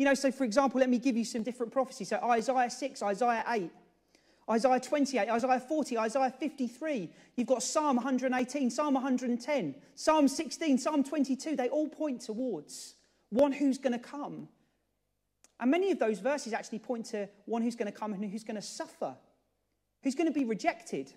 You 0.01 0.06
know, 0.06 0.15
so 0.15 0.31
for 0.31 0.45
example, 0.45 0.80
let 0.80 0.89
me 0.89 0.98
give 0.98 1.15
you 1.15 1.24
some 1.24 1.44
different 1.44 1.71
prophecies. 1.71 2.09
So 2.09 2.18
Isaiah 2.24 2.71
6, 2.71 3.03
Isaiah 3.03 3.44
8, 3.48 3.69
Isaiah 4.50 4.80
28, 4.80 5.30
Isaiah 5.30 5.59
40, 5.59 5.98
Isaiah 6.00 6.33
53. 6.39 7.07
You've 7.36 7.45
got 7.45 7.62
Psalm 7.62 7.98
118, 7.98 8.71
Psalm 8.71 8.95
110, 8.95 9.75
Psalm 9.94 10.27
16, 10.27 10.80
Psalm 10.80 11.03
22. 11.03 11.56
They 11.56 11.69
all 11.69 11.88
point 11.88 12.21
towards 12.21 12.95
one 13.30 13.51
who's 13.51 13.77
going 13.77 13.94
to 13.94 14.00
come. 14.00 14.48
And 15.59 15.69
many 15.69 15.92
of 15.92 16.00
those 16.00 16.18
verses 16.18 16.51
actually 16.51 16.80
point 16.80 17.06
to 17.12 17.30
one 17.45 17.62
who's 17.62 17.75
going 17.75 17.92
to 17.92 17.95
come 17.95 18.12
and 18.12 18.25
who's 18.25 18.44
going 18.44 18.56
to 18.56 18.62
suffer, 18.63 19.15
who's 20.01 20.15
going 20.15 20.33
to 20.33 20.33
be 20.33 20.45
rejected, 20.45 21.13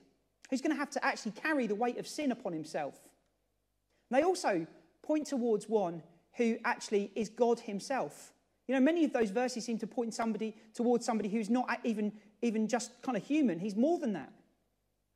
who's 0.50 0.60
going 0.60 0.72
to 0.72 0.78
have 0.78 0.90
to 0.90 1.02
actually 1.02 1.32
carry 1.32 1.66
the 1.66 1.74
weight 1.74 1.96
of 1.96 2.06
sin 2.06 2.32
upon 2.32 2.52
himself. 2.52 2.98
And 4.10 4.18
they 4.18 4.24
also 4.26 4.66
point 5.02 5.28
towards 5.28 5.70
one 5.70 6.02
who 6.34 6.58
actually 6.66 7.12
is 7.14 7.30
God 7.30 7.60
himself. 7.60 8.33
You 8.66 8.74
know, 8.74 8.80
many 8.80 9.04
of 9.04 9.12
those 9.12 9.30
verses 9.30 9.64
seem 9.64 9.78
to 9.78 9.86
point 9.86 10.14
somebody 10.14 10.56
towards 10.72 11.04
somebody 11.04 11.28
who's 11.28 11.50
not 11.50 11.68
even, 11.84 12.12
even 12.40 12.66
just 12.66 12.90
kind 13.02 13.16
of 13.16 13.24
human. 13.24 13.58
He's 13.58 13.76
more 13.76 13.98
than 13.98 14.14
that. 14.14 14.32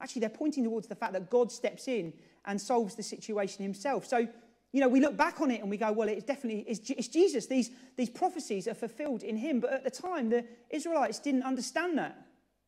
Actually, 0.01 0.21
they're 0.21 0.29
pointing 0.29 0.65
towards 0.65 0.87
the 0.87 0.95
fact 0.95 1.13
that 1.15 1.31
God 1.31 1.51
steps 1.51 1.89
in 1.89 2.13
and 2.45 2.61
solves 2.61 2.95
the 2.95 3.03
situation 3.03 3.63
himself. 3.63 4.07
So, 4.07 4.29
you 4.73 4.81
know, 4.81 4.89
we 4.89 5.01
look 5.01 5.17
back 5.17 5.41
on 5.41 5.51
it 5.51 5.61
and 5.61 5.71
we 5.71 5.77
go, 5.77 5.91
well, 5.93 6.09
it's 6.09 6.25
definitely 6.25 6.65
it's, 6.69 6.91
it's 6.91 7.09
Jesus. 7.09 7.47
These, 7.47 7.71
these 7.97 8.11
prophecies 8.11 8.69
are 8.69 8.75
fulfilled 8.75 9.23
in 9.23 9.37
him. 9.37 9.61
But 9.61 9.73
at 9.73 9.85
the 9.85 9.91
time, 9.91 10.29
the 10.29 10.45
Israelites 10.71 11.19
didn't 11.19 11.43
understand 11.43 11.99
that. 11.99 12.27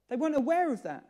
They 0.08 0.16
weren't 0.16 0.36
aware 0.36 0.72
of 0.72 0.82
that. 0.82 1.04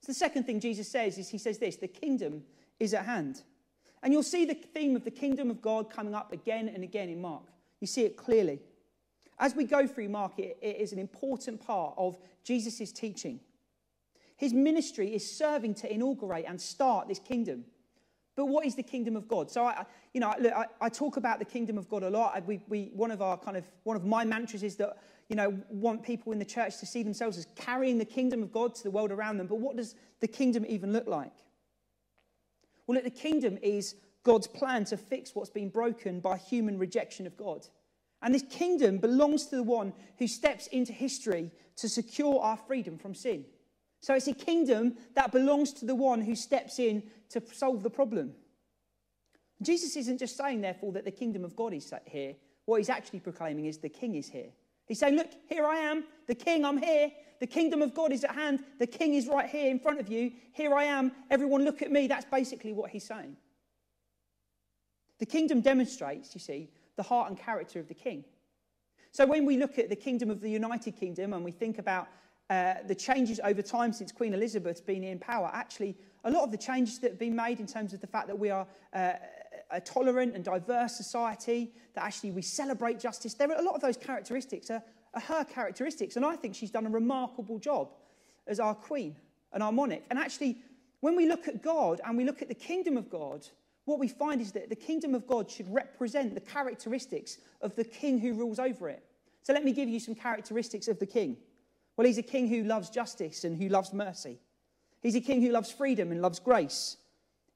So 0.00 0.12
the 0.12 0.14
second 0.14 0.44
thing 0.44 0.60
Jesus 0.60 0.88
says 0.88 1.18
is 1.18 1.28
he 1.28 1.38
says 1.38 1.58
this 1.58 1.76
the 1.76 1.88
kingdom 1.88 2.44
is 2.78 2.94
at 2.94 3.04
hand. 3.04 3.42
And 4.02 4.12
you'll 4.12 4.22
see 4.22 4.44
the 4.44 4.54
theme 4.54 4.96
of 4.96 5.04
the 5.04 5.10
kingdom 5.10 5.50
of 5.50 5.60
God 5.60 5.90
coming 5.90 6.14
up 6.14 6.32
again 6.32 6.68
and 6.68 6.84
again 6.84 7.08
in 7.08 7.20
Mark. 7.20 7.44
You 7.84 7.88
see 7.88 8.06
it 8.06 8.16
clearly. 8.16 8.62
As 9.38 9.54
we 9.54 9.64
go 9.64 9.86
through 9.86 10.08
Mark, 10.08 10.38
it, 10.38 10.56
it 10.62 10.78
is 10.78 10.94
an 10.94 10.98
important 10.98 11.60
part 11.60 11.92
of 11.98 12.16
Jesus' 12.42 12.90
teaching. 12.92 13.40
His 14.38 14.54
ministry 14.54 15.14
is 15.14 15.30
serving 15.30 15.74
to 15.74 15.92
inaugurate 15.92 16.46
and 16.48 16.58
start 16.58 17.08
this 17.08 17.18
kingdom. 17.18 17.66
But 18.36 18.46
what 18.46 18.64
is 18.64 18.74
the 18.74 18.82
kingdom 18.82 19.16
of 19.16 19.28
God? 19.28 19.50
So 19.50 19.66
I, 19.66 19.84
you 20.14 20.20
know, 20.22 20.32
look, 20.40 20.54
I, 20.54 20.64
I 20.80 20.88
talk 20.88 21.18
about 21.18 21.40
the 21.40 21.44
kingdom 21.44 21.76
of 21.76 21.90
God 21.90 22.02
a 22.04 22.08
lot. 22.08 22.42
We, 22.46 22.62
we, 22.68 22.90
one 22.94 23.10
of 23.10 23.20
our 23.20 23.36
kind 23.36 23.58
of 23.58 23.70
one 23.82 23.98
of 23.98 24.06
my 24.06 24.24
mantras 24.24 24.62
is 24.62 24.76
that 24.76 24.96
you 25.28 25.36
know 25.36 25.54
want 25.68 26.02
people 26.02 26.32
in 26.32 26.38
the 26.38 26.44
church 26.46 26.78
to 26.78 26.86
see 26.86 27.02
themselves 27.02 27.36
as 27.36 27.46
carrying 27.54 27.98
the 27.98 28.06
kingdom 28.06 28.42
of 28.42 28.50
God 28.50 28.74
to 28.76 28.82
the 28.82 28.90
world 28.90 29.12
around 29.12 29.36
them. 29.36 29.46
But 29.46 29.58
what 29.58 29.76
does 29.76 29.94
the 30.20 30.28
kingdom 30.28 30.64
even 30.66 30.90
look 30.90 31.06
like? 31.06 31.36
Well, 32.86 32.94
look, 32.94 33.04
the 33.04 33.10
kingdom 33.10 33.58
is 33.60 33.96
God's 34.22 34.46
plan 34.46 34.86
to 34.86 34.96
fix 34.96 35.34
what's 35.34 35.50
been 35.50 35.68
broken 35.68 36.20
by 36.20 36.38
human 36.38 36.78
rejection 36.78 37.26
of 37.26 37.36
God. 37.36 37.68
And 38.24 38.34
this 38.34 38.44
kingdom 38.48 38.96
belongs 38.96 39.44
to 39.46 39.56
the 39.56 39.62
one 39.62 39.92
who 40.18 40.26
steps 40.26 40.66
into 40.68 40.94
history 40.94 41.50
to 41.76 41.90
secure 41.90 42.40
our 42.40 42.56
freedom 42.56 42.96
from 42.96 43.14
sin. 43.14 43.44
So 44.00 44.14
it's 44.14 44.28
a 44.28 44.32
kingdom 44.32 44.96
that 45.14 45.30
belongs 45.30 45.74
to 45.74 45.84
the 45.84 45.94
one 45.94 46.22
who 46.22 46.34
steps 46.34 46.78
in 46.78 47.02
to 47.30 47.42
solve 47.52 47.82
the 47.82 47.90
problem. 47.90 48.32
Jesus 49.60 49.94
isn't 49.96 50.18
just 50.18 50.38
saying, 50.38 50.62
therefore, 50.62 50.92
that 50.92 51.04
the 51.04 51.10
kingdom 51.10 51.44
of 51.44 51.54
God 51.54 51.74
is 51.74 51.92
here. 52.06 52.34
What 52.64 52.78
he's 52.78 52.88
actually 52.88 53.20
proclaiming 53.20 53.66
is 53.66 53.76
the 53.76 53.90
king 53.90 54.14
is 54.14 54.28
here. 54.28 54.50
He's 54.86 54.98
saying, 54.98 55.16
Look, 55.16 55.30
here 55.48 55.66
I 55.66 55.76
am, 55.76 56.04
the 56.26 56.34
king, 56.34 56.64
I'm 56.64 56.78
here. 56.78 57.12
The 57.40 57.46
kingdom 57.46 57.82
of 57.82 57.94
God 57.94 58.10
is 58.10 58.24
at 58.24 58.30
hand. 58.30 58.64
The 58.78 58.86
king 58.86 59.14
is 59.14 59.26
right 59.26 59.48
here 59.48 59.70
in 59.70 59.78
front 59.78 60.00
of 60.00 60.08
you. 60.08 60.32
Here 60.52 60.72
I 60.74 60.84
am. 60.84 61.12
Everyone, 61.30 61.64
look 61.64 61.82
at 61.82 61.92
me. 61.92 62.06
That's 62.06 62.24
basically 62.24 62.72
what 62.72 62.90
he's 62.90 63.04
saying. 63.04 63.36
The 65.18 65.26
kingdom 65.26 65.60
demonstrates, 65.60 66.34
you 66.34 66.40
see, 66.40 66.70
the 66.96 67.02
heart 67.02 67.28
and 67.28 67.38
character 67.38 67.80
of 67.80 67.88
the 67.88 67.94
king. 67.94 68.24
So 69.12 69.26
when 69.26 69.44
we 69.44 69.56
look 69.56 69.78
at 69.78 69.88
the 69.88 69.96
kingdom 69.96 70.30
of 70.30 70.40
the 70.40 70.50
United 70.50 70.96
Kingdom 70.96 71.32
and 71.32 71.44
we 71.44 71.52
think 71.52 71.78
about 71.78 72.08
uh, 72.50 72.74
the 72.86 72.94
changes 72.94 73.40
over 73.44 73.62
time 73.62 73.92
since 73.92 74.10
Queen 74.10 74.34
Elizabeth's 74.34 74.80
been 74.80 75.04
in 75.04 75.18
power, 75.18 75.50
actually, 75.52 75.96
a 76.24 76.30
lot 76.30 76.42
of 76.42 76.50
the 76.50 76.58
changes 76.58 76.98
that 76.98 77.12
have 77.12 77.18
been 77.18 77.36
made 77.36 77.60
in 77.60 77.66
terms 77.66 77.92
of 77.92 78.00
the 78.00 78.06
fact 78.06 78.26
that 78.26 78.38
we 78.38 78.50
are 78.50 78.66
uh, 78.92 79.12
a 79.70 79.80
tolerant 79.80 80.34
and 80.34 80.44
diverse 80.44 80.96
society, 80.96 81.72
that 81.94 82.04
actually 82.04 82.32
we 82.32 82.42
celebrate 82.42 82.98
justice. 82.98 83.34
There 83.34 83.50
are 83.50 83.58
a 83.58 83.62
lot 83.62 83.74
of 83.74 83.80
those 83.80 83.96
characteristics 83.96 84.70
are, 84.70 84.82
are 85.14 85.20
her 85.20 85.44
characteristics. 85.44 86.16
And 86.16 86.24
I 86.24 86.36
think 86.36 86.54
she's 86.54 86.70
done 86.70 86.86
a 86.86 86.90
remarkable 86.90 87.58
job 87.58 87.90
as 88.46 88.60
our 88.60 88.74
queen 88.74 89.16
and 89.52 89.62
our 89.62 89.72
monarch. 89.72 90.02
And 90.10 90.18
actually, 90.18 90.58
when 91.00 91.16
we 91.16 91.26
look 91.26 91.48
at 91.48 91.62
God 91.62 92.00
and 92.04 92.16
we 92.16 92.24
look 92.24 92.42
at 92.42 92.48
the 92.48 92.54
kingdom 92.54 92.96
of 92.96 93.10
God, 93.10 93.46
what 93.84 93.98
we 93.98 94.08
find 94.08 94.40
is 94.40 94.52
that 94.52 94.70
the 94.70 94.76
kingdom 94.76 95.14
of 95.14 95.26
God 95.26 95.50
should 95.50 95.72
represent 95.72 96.34
the 96.34 96.40
characteristics 96.40 97.38
of 97.60 97.76
the 97.76 97.84
king 97.84 98.18
who 98.18 98.32
rules 98.32 98.58
over 98.58 98.88
it. 98.88 99.04
So 99.42 99.52
let 99.52 99.64
me 99.64 99.72
give 99.72 99.88
you 99.88 100.00
some 100.00 100.14
characteristics 100.14 100.88
of 100.88 100.98
the 100.98 101.06
king. 101.06 101.36
Well, 101.96 102.06
he's 102.06 102.18
a 102.18 102.22
king 102.22 102.48
who 102.48 102.64
loves 102.64 102.90
justice 102.90 103.44
and 103.44 103.56
who 103.56 103.68
loves 103.68 103.92
mercy. 103.92 104.38
He's 105.02 105.14
a 105.14 105.20
king 105.20 105.42
who 105.42 105.50
loves 105.50 105.70
freedom 105.70 106.10
and 106.10 106.22
loves 106.22 106.38
grace. 106.38 106.96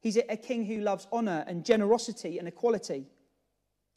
He's 0.00 0.16
a 0.16 0.37
king 0.37 0.66
who 0.66 0.80
loves 0.80 1.06
honor 1.11 1.44
and 1.47 1.64
generosity 1.64 2.38
and 2.38 2.47
equality. 2.47 3.06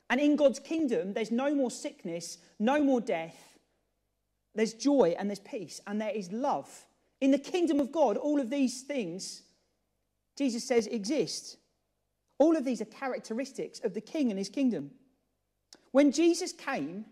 And 0.09 0.19
in 0.19 0.35
God's 0.35 0.59
kingdom, 0.59 1.13
there's 1.13 1.31
no 1.31 1.53
more 1.53 1.69
sickness, 1.69 2.37
no 2.59 2.81
more 2.81 3.01
death. 3.01 3.37
There's 4.55 4.73
joy 4.73 5.15
and 5.17 5.29
there's 5.29 5.39
peace 5.39 5.79
and 5.85 6.01
there 6.01 6.09
is 6.09 6.31
love. 6.31 6.85
In 7.19 7.31
the 7.31 7.37
kingdom 7.37 7.79
of 7.79 7.91
God, 7.91 8.17
all 8.17 8.39
of 8.39 8.49
these 8.49 8.81
things, 8.81 9.43
Jesus 10.37 10.63
says, 10.63 10.87
exist. 10.87 11.57
All 12.41 12.57
of 12.57 12.65
these 12.65 12.81
are 12.81 12.85
characteristics 12.85 13.81
of 13.83 13.93
the 13.93 14.01
king 14.01 14.31
and 14.31 14.39
his 14.39 14.49
kingdom. 14.49 14.89
When 15.91 16.11
Jesus 16.11 16.51
came, 16.51 17.05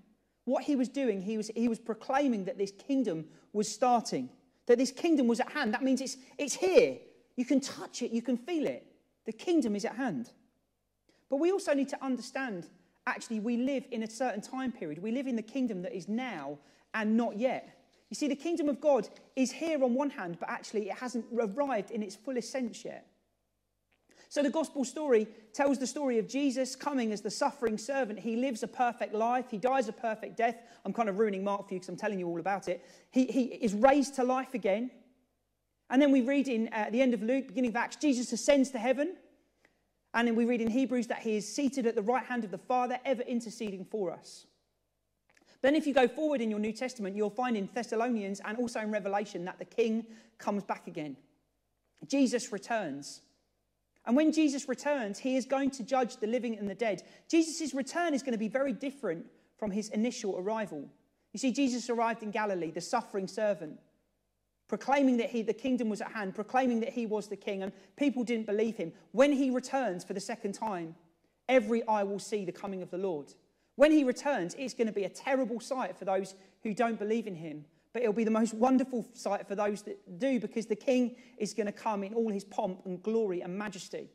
what 0.45 0.63
he 0.63 0.75
was 0.75 0.89
doing, 0.89 1.21
he 1.21 1.37
was, 1.37 1.51
he 1.55 1.67
was 1.67 1.77
proclaiming 1.77 2.45
that 2.45 2.57
this 2.57 2.71
kingdom 2.71 3.25
was 3.53 3.71
starting, 3.71 4.31
that 4.65 4.79
this 4.79 4.91
kingdom 4.91 5.27
was 5.27 5.39
at 5.39 5.51
hand. 5.51 5.71
That 5.71 5.83
means 5.83 6.01
it's, 6.01 6.17
it's 6.39 6.55
here. 6.55 6.97
You 7.35 7.45
can 7.45 7.59
touch 7.59 8.01
it, 8.01 8.09
you 8.09 8.23
can 8.23 8.37
feel 8.37 8.65
it. 8.65 8.87
The 9.27 9.31
kingdom 9.31 9.75
is 9.75 9.85
at 9.85 9.95
hand. 9.95 10.31
But 11.29 11.37
we 11.37 11.51
also 11.51 11.75
need 11.75 11.89
to 11.89 12.03
understand 12.03 12.65
actually, 13.05 13.39
we 13.39 13.57
live 13.57 13.85
in 13.91 14.01
a 14.01 14.09
certain 14.09 14.41
time 14.41 14.71
period. 14.71 14.97
We 14.97 15.11
live 15.11 15.27
in 15.27 15.35
the 15.35 15.43
kingdom 15.43 15.83
that 15.83 15.95
is 15.95 16.07
now 16.07 16.57
and 16.95 17.15
not 17.15 17.37
yet. 17.37 17.69
You 18.09 18.15
see, 18.15 18.27
the 18.27 18.35
kingdom 18.35 18.67
of 18.67 18.81
God 18.81 19.07
is 19.35 19.51
here 19.51 19.83
on 19.83 19.93
one 19.93 20.09
hand, 20.09 20.37
but 20.39 20.49
actually 20.49 20.89
it 20.89 20.97
hasn't 20.97 21.25
arrived 21.31 21.91
in 21.91 22.01
its 22.01 22.15
fullest 22.15 22.51
sense 22.51 22.83
yet. 22.83 23.05
So 24.29 24.43
the 24.43 24.49
gospel 24.51 24.85
story 24.85 25.27
tells 25.53 25.79
the 25.79 25.87
story 25.87 26.19
of 26.19 26.27
Jesus 26.27 26.75
coming 26.75 27.11
as 27.11 27.21
the 27.21 27.31
suffering 27.31 27.79
servant. 27.79 28.19
He 28.19 28.35
lives 28.35 28.61
a 28.61 28.67
perfect 28.67 29.15
life, 29.15 29.45
he 29.49 29.57
dies 29.57 29.87
a 29.87 29.91
perfect 29.93 30.37
death. 30.37 30.55
I'm 30.85 30.93
kind 30.93 31.09
of 31.09 31.17
ruining 31.17 31.43
Mark 31.43 31.67
for 31.67 31.73
you 31.73 31.79
because 31.79 31.89
I'm 31.89 31.97
telling 31.97 32.19
you 32.19 32.27
all 32.27 32.39
about 32.39 32.67
it. 32.67 32.85
He, 33.09 33.25
he 33.25 33.45
is 33.45 33.73
raised 33.73 34.15
to 34.15 34.23
life 34.23 34.53
again. 34.53 34.91
And 35.89 35.99
then 35.99 36.11
we 36.11 36.21
read 36.21 36.47
in 36.47 36.69
uh, 36.71 36.91
the 36.91 37.01
end 37.01 37.15
of 37.15 37.23
Luke, 37.23 37.47
beginning 37.47 37.71
of 37.71 37.75
Acts, 37.75 37.95
Jesus 37.95 38.31
ascends 38.31 38.69
to 38.69 38.77
heaven. 38.77 39.15
And 40.13 40.27
then 40.27 40.35
we 40.35 40.45
read 40.45 40.61
in 40.61 40.69
Hebrews 40.69 41.07
that 41.07 41.19
he 41.19 41.35
is 41.35 41.51
seated 41.51 41.87
at 41.87 41.95
the 41.95 42.01
right 42.03 42.23
hand 42.23 42.43
of 42.43 42.51
the 42.51 42.57
Father, 42.59 42.99
ever 43.05 43.23
interceding 43.23 43.83
for 43.83 44.11
us. 44.11 44.45
Then, 45.61 45.75
if 45.75 45.85
you 45.85 45.93
go 45.93 46.07
forward 46.07 46.39
in 46.39 46.49
your 46.49 46.59
New 46.59 46.71
Testament, 46.71 47.15
you'll 47.15 47.29
find 47.29 47.57
in 47.57 47.67
Thessalonians 47.73 48.39
and 48.45 48.57
also 48.57 48.79
in 48.79 48.91
Revelation 48.91 49.43
that 49.45 49.59
the 49.59 49.65
King 49.65 50.05
comes 50.37 50.63
back 50.63 50.87
again. 50.87 51.17
Jesus 52.07 52.53
returns. 52.53 53.21
And 54.09 54.15
when 54.15 54.31
Jesus 54.31 54.67
returns, 54.67 55.19
he 55.19 55.37
is 55.37 55.45
going 55.45 55.69
to 55.69 55.83
judge 55.83 56.17
the 56.17 56.25
living 56.25 56.57
and 56.57 56.67
the 56.67 56.73
dead. 56.73 57.03
Jesus' 57.29 57.75
return 57.75 58.15
is 58.15 58.23
going 58.23 58.31
to 58.31 58.39
be 58.39 58.47
very 58.47 58.73
different 58.73 59.23
from 59.55 59.69
his 59.69 59.89
initial 59.89 60.35
arrival. 60.35 60.83
You 61.31 61.37
see, 61.37 61.51
Jesus 61.51 61.91
arrived 61.91 62.23
in 62.23 62.31
Galilee, 62.31 62.71
the 62.71 62.81
suffering 62.81 63.27
servant, 63.27 63.79
proclaiming 64.67 65.17
that 65.17 65.29
he, 65.29 65.43
the 65.43 65.53
kingdom 65.53 65.89
was 65.89 66.01
at 66.01 66.11
hand, 66.11 66.33
proclaiming 66.33 66.79
that 66.79 66.89
he 66.89 67.05
was 67.05 67.27
the 67.27 67.35
king, 67.35 67.61
and 67.61 67.71
people 67.97 68.23
didn't 68.23 68.47
believe 68.47 68.77
him. 68.77 68.93
When 69.11 69.31
he 69.31 69.51
returns 69.51 70.03
for 70.03 70.13
the 70.13 70.19
second 70.19 70.53
time, 70.53 70.95
every 71.47 71.87
eye 71.87 72.01
will 72.01 72.17
see 72.17 72.45
the 72.45 72.51
coming 72.51 72.81
of 72.81 72.89
the 72.89 72.97
Lord. 72.97 73.35
When 73.75 73.91
he 73.91 74.03
returns, 74.03 74.55
it's 74.57 74.73
going 74.73 74.87
to 74.87 74.91
be 74.91 75.03
a 75.03 75.09
terrible 75.09 75.59
sight 75.59 75.95
for 75.95 76.05
those 76.05 76.33
who 76.63 76.73
don't 76.73 76.97
believe 76.97 77.27
in 77.27 77.35
him 77.35 77.63
but 77.93 78.01
it'll 78.01 78.13
be 78.13 78.23
the 78.23 78.31
most 78.31 78.53
wonderful 78.53 79.05
sight 79.13 79.47
for 79.47 79.55
those 79.55 79.81
that 79.83 80.19
do 80.19 80.39
because 80.39 80.65
the 80.65 80.75
king 80.75 81.15
is 81.37 81.53
going 81.53 81.65
to 81.65 81.71
come 81.71 82.03
in 82.03 82.13
all 82.13 82.29
his 82.29 82.43
pomp 82.43 82.85
and 82.85 83.01
glory 83.01 83.41
and 83.41 83.57
majesty. 83.57 84.09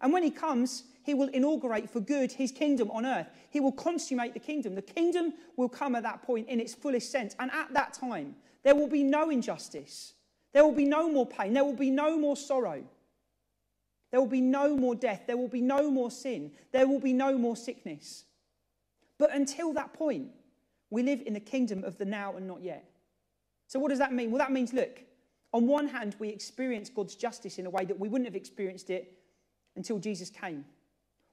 And 0.00 0.12
when 0.12 0.22
he 0.22 0.30
comes, 0.30 0.84
he 1.02 1.14
will 1.14 1.28
inaugurate 1.28 1.90
for 1.90 2.00
good 2.00 2.32
his 2.32 2.52
kingdom 2.52 2.90
on 2.90 3.04
earth. 3.04 3.28
He 3.50 3.60
will 3.60 3.72
consummate 3.72 4.34
the 4.34 4.40
kingdom. 4.40 4.74
The 4.74 4.82
kingdom 4.82 5.34
will 5.56 5.68
come 5.68 5.94
at 5.94 6.02
that 6.04 6.22
point 6.22 6.48
in 6.48 6.60
its 6.60 6.74
fullest 6.74 7.10
sense. 7.10 7.34
And 7.38 7.50
at 7.50 7.72
that 7.74 7.92
time, 7.94 8.34
there 8.62 8.74
will 8.74 8.88
be 8.88 9.02
no 9.02 9.30
injustice. 9.30 10.14
There 10.52 10.64
will 10.64 10.72
be 10.72 10.84
no 10.84 11.08
more 11.10 11.26
pain. 11.26 11.52
There 11.52 11.64
will 11.64 11.74
be 11.74 11.90
no 11.90 12.18
more 12.18 12.36
sorrow. 12.36 12.82
There 14.10 14.20
will 14.20 14.26
be 14.26 14.40
no 14.40 14.76
more 14.76 14.94
death. 14.94 15.22
There 15.26 15.36
will 15.36 15.48
be 15.48 15.60
no 15.60 15.90
more 15.90 16.10
sin. 16.10 16.52
There 16.72 16.86
will 16.86 17.00
be 17.00 17.12
no 17.12 17.38
more 17.38 17.56
sickness. 17.56 18.24
But 19.18 19.34
until 19.34 19.72
that 19.74 19.92
point, 19.92 20.28
we 20.88 21.02
live 21.02 21.22
in 21.24 21.34
the 21.34 21.40
kingdom 21.40 21.84
of 21.84 21.98
the 21.98 22.04
now 22.04 22.36
and 22.36 22.46
not 22.46 22.62
yet. 22.62 22.89
So, 23.70 23.78
what 23.78 23.90
does 23.90 24.00
that 24.00 24.12
mean? 24.12 24.32
Well, 24.32 24.40
that 24.40 24.50
means, 24.50 24.72
look, 24.72 25.00
on 25.52 25.68
one 25.68 25.86
hand, 25.86 26.16
we 26.18 26.28
experience 26.28 26.90
God's 26.90 27.14
justice 27.14 27.56
in 27.56 27.66
a 27.66 27.70
way 27.70 27.84
that 27.84 28.00
we 28.00 28.08
wouldn't 28.08 28.26
have 28.26 28.34
experienced 28.34 28.90
it 28.90 29.16
until 29.76 30.00
Jesus 30.00 30.28
came. 30.28 30.64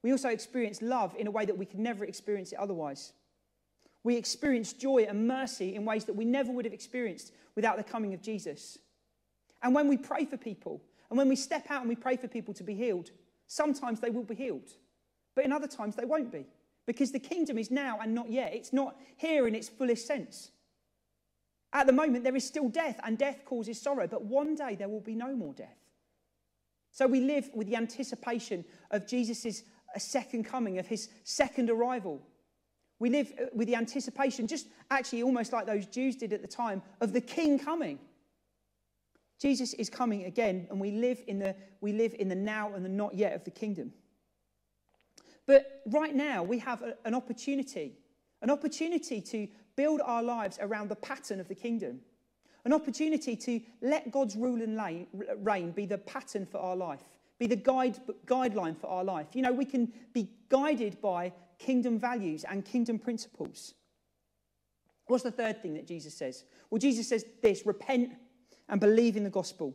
We 0.03 0.11
also 0.11 0.29
experience 0.29 0.83
love 0.83 1.15
in 1.17 1.25
a 1.25 1.31
way 1.31 1.45
that 1.45 1.57
we 1.57 1.65
could 1.65 1.79
never 1.79 2.05
experience 2.05 2.51
it 2.51 2.59
otherwise. 2.59 3.13
We 4.03 4.17
experience 4.17 4.73
joy 4.73 5.07
and 5.09 5.27
mercy 5.27 5.73
in 5.73 5.83
ways 5.83 6.05
that 6.05 6.15
we 6.15 6.25
never 6.25 6.51
would 6.51 6.65
have 6.65 6.75
experienced 6.75 7.33
without 7.55 7.75
the 7.75 7.83
coming 7.83 8.13
of 8.13 8.21
Jesus. 8.21 8.77
And 9.63 9.73
when 9.73 9.87
we 9.87 9.97
pray 9.97 10.23
for 10.23 10.37
people, 10.37 10.83
and 11.09 11.17
when 11.17 11.29
we 11.29 11.35
step 11.35 11.71
out 11.71 11.79
and 11.79 11.89
we 11.89 11.95
pray 11.95 12.17
for 12.17 12.27
people 12.27 12.53
to 12.53 12.63
be 12.63 12.75
healed, 12.75 13.09
sometimes 13.47 13.99
they 13.99 14.11
will 14.11 14.23
be 14.23 14.35
healed, 14.35 14.69
but 15.33 15.43
in 15.43 15.51
other 15.51 15.67
times 15.67 15.95
they 15.95 16.05
won't 16.05 16.31
be. 16.31 16.45
Because 16.85 17.11
the 17.11 17.17
kingdom 17.17 17.57
is 17.57 17.71
now 17.71 17.97
and 17.99 18.13
not 18.13 18.29
yet. 18.29 18.53
It's 18.53 18.73
not 18.73 18.95
here 19.15 19.47
in 19.47 19.55
its 19.55 19.67
fullest 19.67 20.05
sense. 20.05 20.51
At 21.77 21.85
the 21.85 21.93
moment, 21.93 22.23
there 22.23 22.35
is 22.35 22.43
still 22.43 22.69
death, 22.69 22.99
and 23.03 23.19
death 23.19 23.45
causes 23.45 23.79
sorrow, 23.79 24.07
but 24.07 24.23
one 24.23 24.55
day 24.55 24.73
there 24.73 24.89
will 24.89 24.99
be 24.99 25.13
no 25.13 25.35
more 25.35 25.53
death. 25.53 25.77
So 26.91 27.05
we 27.05 27.21
live 27.21 27.51
with 27.53 27.67
the 27.67 27.75
anticipation 27.75 28.65
of 28.89 29.05
Jesus' 29.05 29.61
second 29.95 30.45
coming, 30.45 30.79
of 30.79 30.87
his 30.87 31.09
second 31.23 31.69
arrival. 31.69 32.19
We 32.97 33.11
live 33.11 33.31
uh, 33.39 33.45
with 33.53 33.67
the 33.67 33.75
anticipation, 33.75 34.47
just 34.47 34.65
actually 34.89 35.21
almost 35.21 35.53
like 35.53 35.67
those 35.67 35.85
Jews 35.85 36.15
did 36.15 36.33
at 36.33 36.41
the 36.41 36.47
time, 36.47 36.81
of 36.99 37.13
the 37.13 37.21
king 37.21 37.59
coming. 37.59 37.99
Jesus 39.39 39.75
is 39.75 39.87
coming 39.87 40.25
again, 40.25 40.65
and 40.71 40.81
we 40.81 40.89
live 40.89 41.21
in 41.27 41.37
the, 41.37 41.55
we 41.79 41.93
live 41.93 42.15
in 42.17 42.27
the 42.27 42.33
now 42.33 42.73
and 42.73 42.83
the 42.83 42.89
not 42.89 43.13
yet 43.13 43.33
of 43.33 43.43
the 43.43 43.51
kingdom. 43.51 43.93
But 45.45 45.83
right 45.85 46.15
now, 46.15 46.41
we 46.41 46.57
have 46.57 46.81
a, 46.81 46.95
an 47.05 47.13
opportunity, 47.13 47.99
an 48.41 48.49
opportunity 48.49 49.21
to 49.21 49.47
build 49.77 50.01
our 50.03 50.21
lives 50.21 50.57
around 50.59 50.89
the 50.89 50.95
pattern 50.97 51.39
of 51.39 51.47
the 51.47 51.55
kingdom. 51.55 52.01
An 52.65 52.73
opportunity 52.73 53.37
to 53.37 53.61
let 53.81 54.11
God's 54.11 54.35
rule 54.35 54.61
and 54.61 55.07
reign 55.37 55.71
be 55.71 55.85
the 55.85 55.99
pattern 55.99 56.45
for 56.45 56.57
our 56.57 56.75
life, 56.75 57.03
be 57.39 57.47
the 57.47 57.55
guide, 57.55 57.97
guideline 58.25 58.75
for 58.75 58.87
our 58.87 59.05
life. 59.05 59.27
You 59.33 59.43
know, 59.43 59.53
we 59.53 59.63
can 59.63 59.93
be 60.13 60.29
guided 60.49 60.99
by 60.99 61.31
kingdom 61.59 61.97
values 61.97 62.43
and 62.43 62.65
kingdom 62.65 62.99
principles. 62.99 63.73
What's 65.05 65.23
the 65.23 65.31
third 65.31 65.61
thing 65.61 65.75
that 65.75 65.87
Jesus 65.87 66.13
says? 66.13 66.43
Well, 66.69 66.79
Jesus 66.79 67.07
says 67.07 67.25
this 67.41 67.65
repent 67.65 68.11
and 68.67 68.81
believe 68.81 69.15
in 69.15 69.23
the 69.23 69.29
gospel. 69.29 69.73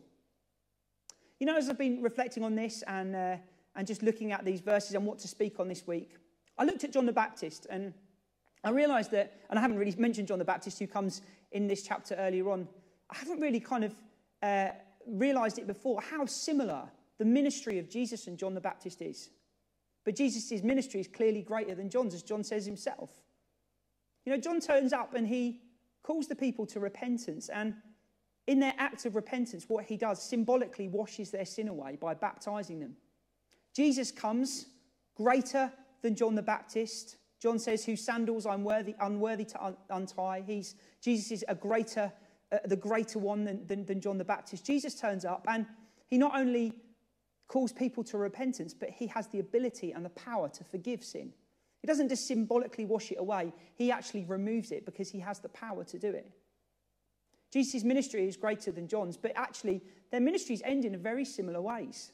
You 1.40 1.46
know, 1.46 1.56
as 1.56 1.70
I've 1.70 1.78
been 1.78 2.02
reflecting 2.02 2.44
on 2.44 2.54
this 2.54 2.82
and, 2.86 3.16
uh, 3.16 3.36
and 3.74 3.86
just 3.86 4.02
looking 4.02 4.32
at 4.32 4.44
these 4.44 4.60
verses 4.60 4.94
and 4.94 5.06
what 5.06 5.18
to 5.20 5.28
speak 5.28 5.58
on 5.58 5.68
this 5.68 5.86
week, 5.86 6.10
I 6.58 6.64
looked 6.64 6.84
at 6.84 6.92
John 6.92 7.06
the 7.06 7.12
Baptist 7.12 7.66
and 7.70 7.94
I 8.64 8.70
realized 8.70 9.10
that, 9.10 9.40
and 9.50 9.58
I 9.58 9.62
haven't 9.62 9.78
really 9.78 9.94
mentioned 9.98 10.28
John 10.28 10.38
the 10.38 10.44
Baptist 10.44 10.78
who 10.78 10.86
comes 10.86 11.22
in 11.50 11.66
this 11.66 11.82
chapter 11.82 12.14
earlier 12.14 12.50
on. 12.50 12.68
I 13.10 13.16
haven't 13.16 13.40
really 13.40 13.60
kind 13.60 13.84
of 13.84 13.94
uh, 14.42 14.68
realized 15.06 15.58
it 15.58 15.66
before 15.66 16.00
how 16.00 16.26
similar 16.26 16.88
the 17.18 17.24
ministry 17.24 17.78
of 17.78 17.88
Jesus 17.88 18.26
and 18.26 18.38
John 18.38 18.54
the 18.54 18.60
Baptist 18.60 19.02
is. 19.02 19.30
But 20.04 20.16
Jesus' 20.16 20.62
ministry 20.62 21.00
is 21.00 21.08
clearly 21.08 21.42
greater 21.42 21.74
than 21.74 21.90
John's, 21.90 22.14
as 22.14 22.22
John 22.22 22.42
says 22.42 22.66
himself. 22.66 23.10
You 24.24 24.32
know, 24.32 24.38
John 24.38 24.60
turns 24.60 24.92
up 24.92 25.14
and 25.14 25.26
he 25.26 25.60
calls 26.02 26.26
the 26.26 26.34
people 26.34 26.66
to 26.66 26.80
repentance. 26.80 27.48
And 27.48 27.74
in 28.46 28.58
their 28.58 28.74
act 28.78 29.06
of 29.06 29.14
repentance, 29.14 29.66
what 29.68 29.84
he 29.84 29.96
does 29.96 30.22
symbolically 30.22 30.88
washes 30.88 31.30
their 31.30 31.44
sin 31.44 31.68
away 31.68 31.96
by 32.00 32.14
baptizing 32.14 32.80
them. 32.80 32.96
Jesus 33.74 34.10
comes 34.10 34.66
greater 35.14 35.72
than 36.02 36.16
John 36.16 36.34
the 36.34 36.42
Baptist, 36.42 37.16
John 37.42 37.58
says, 37.58 37.84
whose 37.84 38.04
sandals 38.04 38.46
I'm 38.46 38.62
worthy, 38.62 38.94
unworthy 39.00 39.44
to 39.46 39.64
un- 39.64 39.76
untie. 39.90 40.44
He's, 40.46 40.76
Jesus 41.00 41.32
is 41.32 41.44
a 41.48 41.56
greater, 41.56 42.12
uh, 42.52 42.58
the 42.66 42.76
greater 42.76 43.18
one 43.18 43.42
than, 43.42 43.66
than, 43.66 43.84
than 43.84 44.00
John 44.00 44.16
the 44.16 44.24
Baptist. 44.24 44.64
Jesus 44.64 44.94
turns 44.94 45.24
up 45.24 45.44
and 45.48 45.66
he 46.06 46.18
not 46.18 46.38
only 46.38 46.72
calls 47.48 47.72
people 47.72 48.04
to 48.04 48.16
repentance, 48.16 48.72
but 48.72 48.90
he 48.90 49.08
has 49.08 49.26
the 49.26 49.40
ability 49.40 49.90
and 49.90 50.04
the 50.04 50.10
power 50.10 50.48
to 50.50 50.62
forgive 50.62 51.02
sin. 51.02 51.32
He 51.80 51.88
doesn't 51.88 52.10
just 52.10 52.28
symbolically 52.28 52.84
wash 52.84 53.10
it 53.10 53.18
away, 53.18 53.52
he 53.74 53.90
actually 53.90 54.24
removes 54.24 54.70
it 54.70 54.84
because 54.84 55.10
he 55.10 55.18
has 55.18 55.40
the 55.40 55.48
power 55.48 55.82
to 55.82 55.98
do 55.98 56.10
it. 56.10 56.30
Jesus' 57.50 57.82
ministry 57.82 58.28
is 58.28 58.36
greater 58.36 58.70
than 58.70 58.86
John's, 58.86 59.16
but 59.16 59.32
actually, 59.34 59.82
their 60.12 60.20
ministries 60.20 60.62
end 60.64 60.84
in 60.84 60.96
very 60.96 61.24
similar 61.24 61.60
ways. 61.60 62.12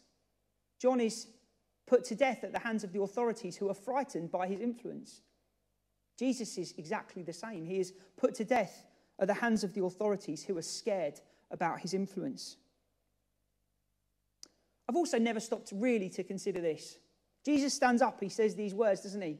John 0.78 1.00
is 1.00 1.26
put 1.88 2.04
to 2.04 2.14
death 2.14 2.45
at 2.45 2.52
the 2.52 2.59
hands 2.59 2.85
of 2.85 2.92
the 2.92 3.00
authorities 3.00 3.57
who 3.57 3.68
are 3.71 3.75
frightened 3.75 4.30
by 4.30 4.47
his 4.47 4.61
influence. 4.61 5.23
Jesus 6.18 6.59
is 6.59 6.75
exactly 6.76 7.23
the 7.23 7.33
same. 7.33 7.64
He 7.64 7.80
is 7.80 7.95
put 8.16 8.35
to 8.35 8.45
death 8.45 8.85
at 9.18 9.26
the 9.26 9.35
hands 9.35 9.64
of 9.64 9.73
the 9.75 9.85
authorities 9.85 10.45
who 10.45 10.57
are 10.59 10.62
scared 10.62 11.21
about 11.50 11.80
his 11.80 11.95
influence. 11.95 12.57
I've 14.88 14.97
also 14.97 15.18
never 15.18 15.40
stopped 15.40 15.73
really 15.75 16.09
to 16.11 16.23
consider 16.23 16.61
this. 16.61 16.99
Jesus 17.45 17.73
stands 17.73 18.02
up, 18.02 18.21
he 18.21 18.28
says 18.28 18.54
these 18.54 18.75
words, 18.75 19.02
doesn't 19.02 19.23
he? 19.23 19.38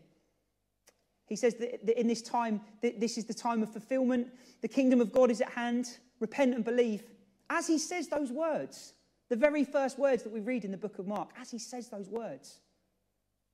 He 1.27 1.37
says 1.37 1.55
that 1.57 2.01
in 2.01 2.07
this 2.07 2.23
time, 2.23 2.63
this 2.81 3.19
is 3.19 3.27
the 3.27 3.35
time 3.35 3.63
of 3.63 3.71
fulfillment. 3.71 4.29
The 4.63 4.69
kingdom 4.69 5.01
of 5.01 5.13
God 5.13 5.31
is 5.31 5.43
at 5.43 5.51
hand. 5.51 5.99
Repent 6.21 6.55
and 6.55 6.65
believe. 6.65 7.03
As 7.51 7.67
he 7.67 7.79
says 7.79 8.09
those 8.09 8.33
words, 8.33 8.95
the 9.29 9.37
very 9.37 9.65
first 9.65 9.99
words 9.99 10.23
that 10.23 10.33
we 10.33 10.41
read 10.41 10.65
in 10.65 10.71
the 10.71 10.77
book 10.77 10.99
of 10.99 11.07
Mark, 11.07 11.31
as 11.41 11.51
he 11.51 11.59
says 11.59 11.89
those 11.89 12.09
words, 12.09 12.61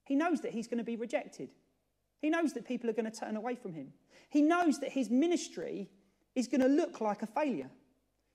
he 0.05 0.15
knows 0.15 0.41
that 0.43 0.53
he's 0.53 0.69
going 0.69 0.79
to 0.79 0.85
be 0.85 0.97
rejected. 0.97 1.51
He 2.21 2.31
knows 2.31 2.53
that 2.53 2.67
people 2.67 2.89
are 2.89 2.95
going 2.95 3.11
to 3.11 3.19
turn 3.19 3.37
away 3.37 3.55
from 3.55 3.75
him. 3.75 3.93
He 4.31 4.43
knows 4.43 4.79
that 4.81 4.91
his 4.91 5.11
ministry 5.11 5.91
is 6.35 6.49
going 6.49 6.61
to 6.61 6.69
look 6.69 7.01
like 7.01 7.23
a 7.23 7.27
failure. 7.27 7.71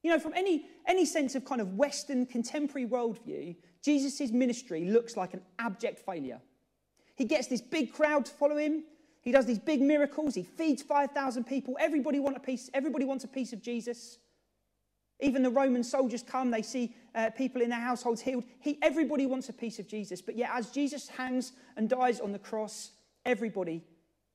You 0.03 0.11
know, 0.11 0.19
from 0.19 0.33
any, 0.35 0.65
any 0.87 1.05
sense 1.05 1.35
of 1.35 1.43
kind 1.45 1.59
of 1.59 1.73
Western 1.73 2.25
contemporary 2.25 2.87
worldview, 2.87 3.55
Jesus' 3.83 4.31
ministry 4.31 4.85
looks 4.85 5.17
like 5.17 5.33
an 5.33 5.41
abject 5.57 5.99
failure. 6.05 6.39
He 7.15 7.25
gets 7.25 7.47
this 7.47 7.61
big 7.61 7.93
crowd 7.93 8.25
to 8.25 8.31
follow 8.31 8.57
him. 8.57 8.83
He 9.21 9.31
does 9.31 9.45
these 9.45 9.59
big 9.59 9.81
miracles. 9.81 10.35
He 10.35 10.43
feeds 10.43 10.81
5,000 10.81 11.43
people. 11.43 11.77
Everybody, 11.79 12.19
want 12.19 12.37
a 12.37 12.39
piece, 12.39 12.69
everybody 12.73 13.05
wants 13.05 13.25
a 13.25 13.27
piece 13.27 13.51
of 13.51 13.61
Jesus. 13.61 14.19
Even 15.19 15.43
the 15.43 15.49
Roman 15.49 15.83
soldiers 15.83 16.23
come, 16.23 16.49
they 16.49 16.61
see 16.61 16.95
uh, 17.13 17.29
people 17.31 17.61
in 17.61 17.69
their 17.69 17.79
households 17.79 18.21
healed. 18.21 18.45
He, 18.59 18.77
everybody 18.81 19.25
wants 19.25 19.49
a 19.49 19.53
piece 19.53 19.77
of 19.77 19.87
Jesus. 19.87 20.21
But 20.21 20.37
yet, 20.37 20.51
as 20.53 20.69
Jesus 20.69 21.09
hangs 21.09 21.51
and 21.75 21.89
dies 21.89 22.21
on 22.21 22.31
the 22.31 22.39
cross, 22.39 22.91
everybody, 23.25 23.83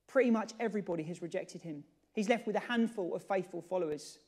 pretty 0.07 0.31
much 0.31 0.53
everybody, 0.61 1.03
has 1.05 1.23
rejected 1.23 1.62
him. 1.62 1.85
He's 2.12 2.29
left 2.29 2.47
with 2.47 2.57
a 2.57 2.61
handful 2.61 3.14
of 3.14 3.23
faithful 3.23 3.62
followers, 3.62 4.19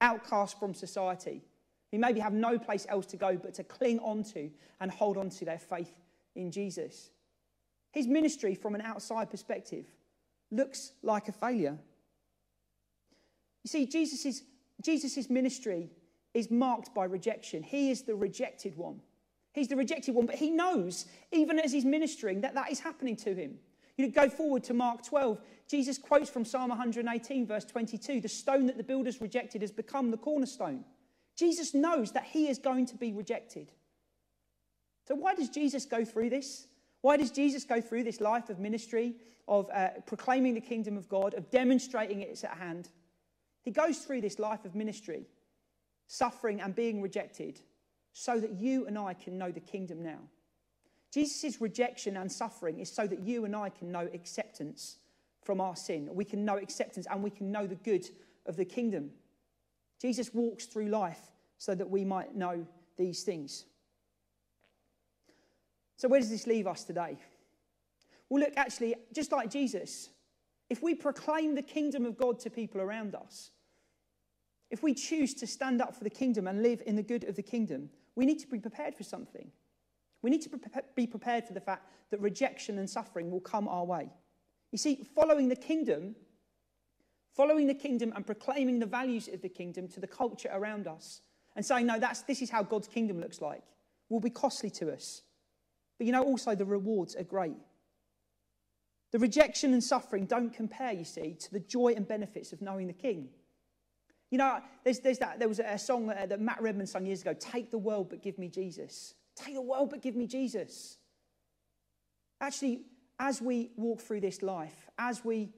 outcast 0.00 0.58
from 0.58 0.72
society, 0.72 1.42
who 1.90 1.98
maybe 1.98 2.20
have 2.20 2.32
no 2.32 2.58
place 2.58 2.86
else 2.88 3.06
to 3.06 3.16
go 3.16 3.36
but 3.36 3.54
to 3.54 3.64
cling 3.64 3.98
onto 3.98 4.50
and 4.80 4.90
hold 4.90 5.16
on 5.16 5.30
to 5.30 5.44
their 5.44 5.58
faith 5.58 5.92
in 6.36 6.52
Jesus. 6.52 7.10
His 7.90 8.06
ministry, 8.06 8.54
from 8.54 8.74
an 8.74 8.80
outside 8.82 9.30
perspective, 9.30 9.86
looks 10.50 10.92
like 11.02 11.28
a 11.28 11.32
failure. 11.32 11.76
You 13.64 13.68
see, 13.68 13.86
Jesus' 13.86 14.42
Jesus's 14.82 15.30
ministry 15.30 15.90
is 16.34 16.50
marked 16.50 16.94
by 16.94 17.04
rejection. 17.04 17.62
He 17.62 17.90
is 17.90 18.02
the 18.02 18.14
rejected 18.14 18.76
one. 18.76 19.00
He's 19.52 19.68
the 19.68 19.76
rejected 19.76 20.14
one, 20.14 20.26
but 20.26 20.34
he 20.34 20.50
knows, 20.50 21.06
even 21.30 21.60
as 21.60 21.72
he's 21.72 21.84
ministering, 21.84 22.40
that 22.40 22.54
that 22.54 22.72
is 22.72 22.80
happening 22.80 23.16
to 23.16 23.34
him. 23.34 23.58
You 23.96 24.10
go 24.10 24.28
forward 24.28 24.64
to 24.64 24.74
Mark 24.74 25.04
12. 25.04 25.40
Jesus 25.68 25.98
quotes 25.98 26.28
from 26.28 26.44
Psalm 26.44 26.70
118, 26.70 27.46
verse 27.46 27.64
22 27.64 28.20
The 28.20 28.28
stone 28.28 28.66
that 28.66 28.76
the 28.76 28.82
builders 28.82 29.20
rejected 29.20 29.62
has 29.62 29.70
become 29.70 30.10
the 30.10 30.16
cornerstone. 30.16 30.84
Jesus 31.36 31.74
knows 31.74 32.12
that 32.12 32.24
he 32.24 32.48
is 32.48 32.58
going 32.58 32.86
to 32.86 32.96
be 32.96 33.12
rejected. 33.12 33.70
So, 35.06 35.14
why 35.14 35.34
does 35.34 35.48
Jesus 35.48 35.84
go 35.84 36.04
through 36.04 36.30
this? 36.30 36.66
Why 37.02 37.16
does 37.16 37.30
Jesus 37.30 37.64
go 37.64 37.80
through 37.80 38.04
this 38.04 38.20
life 38.20 38.48
of 38.48 38.58
ministry, 38.58 39.14
of 39.46 39.68
uh, 39.72 39.90
proclaiming 40.06 40.54
the 40.54 40.60
kingdom 40.60 40.96
of 40.96 41.08
God, 41.08 41.34
of 41.34 41.50
demonstrating 41.50 42.22
it's 42.22 42.44
at 42.44 42.56
hand? 42.56 42.88
He 43.62 43.70
goes 43.70 43.98
through 43.98 44.22
this 44.22 44.38
life 44.38 44.64
of 44.64 44.74
ministry, 44.74 45.26
suffering 46.06 46.60
and 46.60 46.74
being 46.74 47.00
rejected, 47.00 47.60
so 48.12 48.38
that 48.38 48.52
you 48.52 48.86
and 48.86 48.98
I 48.98 49.14
can 49.14 49.38
know 49.38 49.50
the 49.50 49.60
kingdom 49.60 50.02
now. 50.02 50.20
Jesus' 51.12 51.60
rejection 51.60 52.16
and 52.16 52.30
suffering 52.30 52.80
is 52.80 52.90
so 52.90 53.06
that 53.06 53.20
you 53.20 53.44
and 53.44 53.54
I 53.54 53.68
can 53.68 53.92
know 53.92 54.08
acceptance 54.12 54.98
from 55.44 55.60
our 55.60 55.76
sin. 55.76 56.08
We 56.12 56.24
can 56.24 56.44
know 56.44 56.56
acceptance 56.56 57.06
and 57.10 57.22
we 57.22 57.30
can 57.30 57.52
know 57.52 57.66
the 57.66 57.76
good 57.76 58.08
of 58.46 58.56
the 58.56 58.64
kingdom. 58.64 59.10
Jesus 60.00 60.34
walks 60.34 60.66
through 60.66 60.88
life 60.88 61.20
so 61.58 61.74
that 61.74 61.88
we 61.88 62.04
might 62.04 62.34
know 62.34 62.66
these 62.96 63.22
things. 63.22 63.64
So, 65.96 66.08
where 66.08 66.20
does 66.20 66.30
this 66.30 66.46
leave 66.46 66.66
us 66.66 66.84
today? 66.84 67.16
Well, 68.28 68.42
look, 68.42 68.52
actually, 68.56 68.96
just 69.12 69.32
like 69.32 69.50
Jesus, 69.50 70.10
if 70.68 70.82
we 70.82 70.94
proclaim 70.94 71.54
the 71.54 71.62
kingdom 71.62 72.04
of 72.04 72.16
God 72.16 72.40
to 72.40 72.50
people 72.50 72.80
around 72.80 73.14
us, 73.14 73.50
if 74.74 74.82
we 74.82 74.92
choose 74.92 75.34
to 75.34 75.46
stand 75.46 75.80
up 75.80 75.94
for 75.94 76.02
the 76.02 76.10
kingdom 76.10 76.48
and 76.48 76.60
live 76.60 76.82
in 76.84 76.96
the 76.96 77.02
good 77.02 77.22
of 77.24 77.36
the 77.36 77.42
kingdom, 77.42 77.88
we 78.16 78.26
need 78.26 78.40
to 78.40 78.48
be 78.48 78.58
prepared 78.58 78.92
for 78.96 79.04
something. 79.04 79.52
We 80.20 80.30
need 80.30 80.42
to 80.42 80.50
be 80.96 81.06
prepared 81.06 81.44
for 81.44 81.52
the 81.52 81.60
fact 81.60 81.88
that 82.10 82.20
rejection 82.20 82.78
and 82.78 82.90
suffering 82.90 83.30
will 83.30 83.40
come 83.40 83.68
our 83.68 83.84
way. 83.84 84.10
You 84.72 84.78
see, 84.78 85.06
following 85.14 85.48
the 85.48 85.54
kingdom, 85.54 86.16
following 87.36 87.68
the 87.68 87.74
kingdom 87.74 88.12
and 88.16 88.26
proclaiming 88.26 88.80
the 88.80 88.86
values 88.86 89.28
of 89.28 89.42
the 89.42 89.48
kingdom 89.48 89.86
to 89.90 90.00
the 90.00 90.08
culture 90.08 90.50
around 90.52 90.88
us 90.88 91.20
and 91.54 91.64
saying, 91.64 91.86
no, 91.86 92.00
that's, 92.00 92.22
this 92.22 92.42
is 92.42 92.50
how 92.50 92.64
God's 92.64 92.88
kingdom 92.88 93.20
looks 93.20 93.40
like, 93.40 93.62
will 94.08 94.18
be 94.18 94.28
costly 94.28 94.70
to 94.70 94.92
us. 94.92 95.22
But 95.98 96.08
you 96.08 96.12
know, 96.12 96.24
also 96.24 96.56
the 96.56 96.64
rewards 96.64 97.14
are 97.14 97.22
great. 97.22 97.58
The 99.12 99.20
rejection 99.20 99.72
and 99.72 99.84
suffering 99.84 100.26
don't 100.26 100.52
compare, 100.52 100.92
you 100.92 101.04
see, 101.04 101.36
to 101.42 101.52
the 101.52 101.60
joy 101.60 101.94
and 101.94 102.08
benefits 102.08 102.52
of 102.52 102.60
knowing 102.60 102.88
the 102.88 102.92
King. 102.92 103.28
You 104.34 104.38
know, 104.38 104.58
there's, 104.82 104.98
there's 104.98 105.18
that, 105.18 105.38
there 105.38 105.46
was 105.46 105.60
a 105.60 105.78
song 105.78 106.08
that, 106.08 106.28
that 106.28 106.40
Matt 106.40 106.60
Redman 106.60 106.88
sung 106.88 107.06
years 107.06 107.22
ago 107.22 107.36
Take 107.38 107.70
the 107.70 107.78
world, 107.78 108.08
but 108.10 108.20
give 108.20 108.36
me 108.36 108.48
Jesus. 108.48 109.14
Take 109.36 109.54
the 109.54 109.62
world, 109.62 109.90
but 109.90 110.02
give 110.02 110.16
me 110.16 110.26
Jesus. 110.26 110.96
Actually, 112.40 112.80
as 113.20 113.40
we 113.40 113.70
walk 113.76 114.00
through 114.00 114.22
this 114.22 114.42
life, 114.42 114.90
as 114.98 115.24
we 115.24 115.50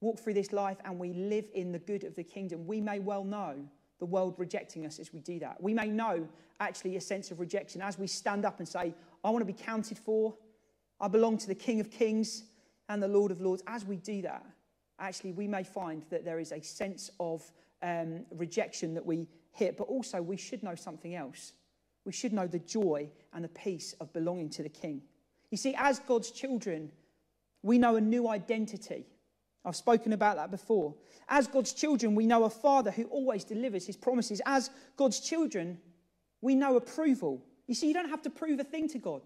walk 0.00 0.18
through 0.18 0.34
this 0.34 0.52
life 0.52 0.78
and 0.84 0.98
we 0.98 1.12
live 1.12 1.48
in 1.54 1.70
the 1.70 1.78
good 1.78 2.02
of 2.02 2.16
the 2.16 2.24
kingdom, 2.24 2.66
we 2.66 2.80
may 2.80 2.98
well 2.98 3.22
know 3.22 3.54
the 4.00 4.06
world 4.06 4.34
rejecting 4.38 4.84
us 4.86 4.98
as 4.98 5.12
we 5.12 5.20
do 5.20 5.38
that. 5.38 5.62
We 5.62 5.72
may 5.72 5.86
know 5.86 6.26
actually 6.58 6.96
a 6.96 7.00
sense 7.00 7.30
of 7.30 7.38
rejection 7.38 7.80
as 7.80 7.96
we 7.96 8.08
stand 8.08 8.44
up 8.44 8.58
and 8.58 8.66
say, 8.66 8.92
I 9.22 9.30
want 9.30 9.42
to 9.42 9.52
be 9.52 9.52
counted 9.52 9.98
for. 9.98 10.34
I 11.00 11.06
belong 11.06 11.38
to 11.38 11.46
the 11.46 11.54
King 11.54 11.78
of 11.78 11.92
Kings 11.92 12.42
and 12.88 13.00
the 13.00 13.06
Lord 13.06 13.30
of 13.30 13.40
Lords. 13.40 13.62
As 13.68 13.84
we 13.84 13.98
do 13.98 14.20
that, 14.22 14.44
actually, 14.98 15.30
we 15.30 15.46
may 15.46 15.62
find 15.62 16.02
that 16.10 16.24
there 16.24 16.40
is 16.40 16.50
a 16.50 16.60
sense 16.60 17.08
of 17.20 17.52
um, 17.84 18.24
rejection 18.32 18.94
that 18.94 19.04
we 19.04 19.28
hit, 19.52 19.76
but 19.76 19.84
also 19.84 20.20
we 20.20 20.36
should 20.36 20.62
know 20.62 20.74
something 20.74 21.14
else. 21.14 21.52
We 22.04 22.12
should 22.12 22.32
know 22.32 22.46
the 22.46 22.58
joy 22.58 23.10
and 23.32 23.44
the 23.44 23.48
peace 23.48 23.94
of 24.00 24.12
belonging 24.12 24.50
to 24.50 24.62
the 24.62 24.68
King. 24.68 25.02
You 25.50 25.58
see, 25.58 25.74
as 25.78 26.00
God's 26.00 26.30
children, 26.30 26.90
we 27.62 27.78
know 27.78 27.96
a 27.96 28.00
new 28.00 28.28
identity. 28.28 29.06
I've 29.64 29.76
spoken 29.76 30.12
about 30.12 30.36
that 30.36 30.50
before. 30.50 30.94
As 31.28 31.46
God's 31.46 31.72
children, 31.72 32.14
we 32.14 32.26
know 32.26 32.44
a 32.44 32.50
Father 32.50 32.90
who 32.90 33.04
always 33.04 33.44
delivers 33.44 33.86
his 33.86 33.96
promises. 33.96 34.42
As 34.44 34.70
God's 34.96 35.20
children, 35.20 35.78
we 36.40 36.54
know 36.54 36.76
approval. 36.76 37.42
You 37.66 37.74
see, 37.74 37.88
you 37.88 37.94
don't 37.94 38.10
have 38.10 38.22
to 38.22 38.30
prove 38.30 38.60
a 38.60 38.64
thing 38.64 38.88
to 38.88 38.98
God. 38.98 39.22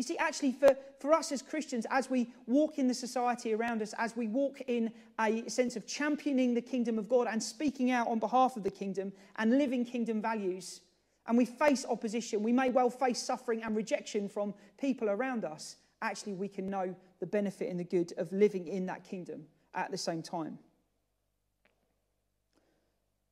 You 0.00 0.04
see, 0.04 0.16
actually, 0.16 0.52
for, 0.52 0.74
for 0.98 1.12
us 1.12 1.30
as 1.30 1.42
Christians, 1.42 1.86
as 1.90 2.08
we 2.08 2.32
walk 2.46 2.78
in 2.78 2.88
the 2.88 2.94
society 2.94 3.52
around 3.52 3.82
us, 3.82 3.92
as 3.98 4.16
we 4.16 4.28
walk 4.28 4.62
in 4.66 4.90
a 5.20 5.46
sense 5.46 5.76
of 5.76 5.86
championing 5.86 6.54
the 6.54 6.62
kingdom 6.62 6.98
of 6.98 7.06
God 7.06 7.26
and 7.30 7.42
speaking 7.42 7.90
out 7.90 8.08
on 8.08 8.18
behalf 8.18 8.56
of 8.56 8.62
the 8.62 8.70
kingdom 8.70 9.12
and 9.36 9.58
living 9.58 9.84
kingdom 9.84 10.22
values, 10.22 10.80
and 11.26 11.36
we 11.36 11.44
face 11.44 11.84
opposition, 11.86 12.42
we 12.42 12.50
may 12.50 12.70
well 12.70 12.88
face 12.88 13.18
suffering 13.18 13.62
and 13.62 13.76
rejection 13.76 14.26
from 14.26 14.54
people 14.78 15.10
around 15.10 15.44
us. 15.44 15.76
Actually, 16.00 16.32
we 16.32 16.48
can 16.48 16.70
know 16.70 16.96
the 17.18 17.26
benefit 17.26 17.68
and 17.68 17.78
the 17.78 17.84
good 17.84 18.14
of 18.16 18.32
living 18.32 18.68
in 18.68 18.86
that 18.86 19.04
kingdom 19.04 19.44
at 19.74 19.90
the 19.90 19.98
same 19.98 20.22
time. 20.22 20.58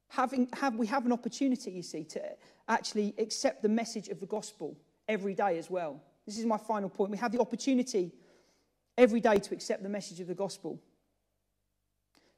Having, 0.08 0.50
have, 0.52 0.76
we 0.76 0.86
have 0.88 1.06
an 1.06 1.12
opportunity, 1.12 1.70
you 1.70 1.82
see, 1.82 2.04
to 2.04 2.22
actually 2.68 3.14
accept 3.16 3.62
the 3.62 3.70
message 3.70 4.08
of 4.08 4.20
the 4.20 4.26
gospel 4.26 4.76
every 5.08 5.32
day 5.32 5.56
as 5.56 5.70
well. 5.70 6.02
This 6.28 6.38
is 6.38 6.44
my 6.44 6.58
final 6.58 6.90
point. 6.90 7.10
We 7.10 7.16
have 7.16 7.32
the 7.32 7.40
opportunity 7.40 8.12
every 8.98 9.18
day 9.18 9.38
to 9.38 9.54
accept 9.54 9.82
the 9.82 9.88
message 9.88 10.20
of 10.20 10.26
the 10.26 10.34
gospel. 10.34 10.78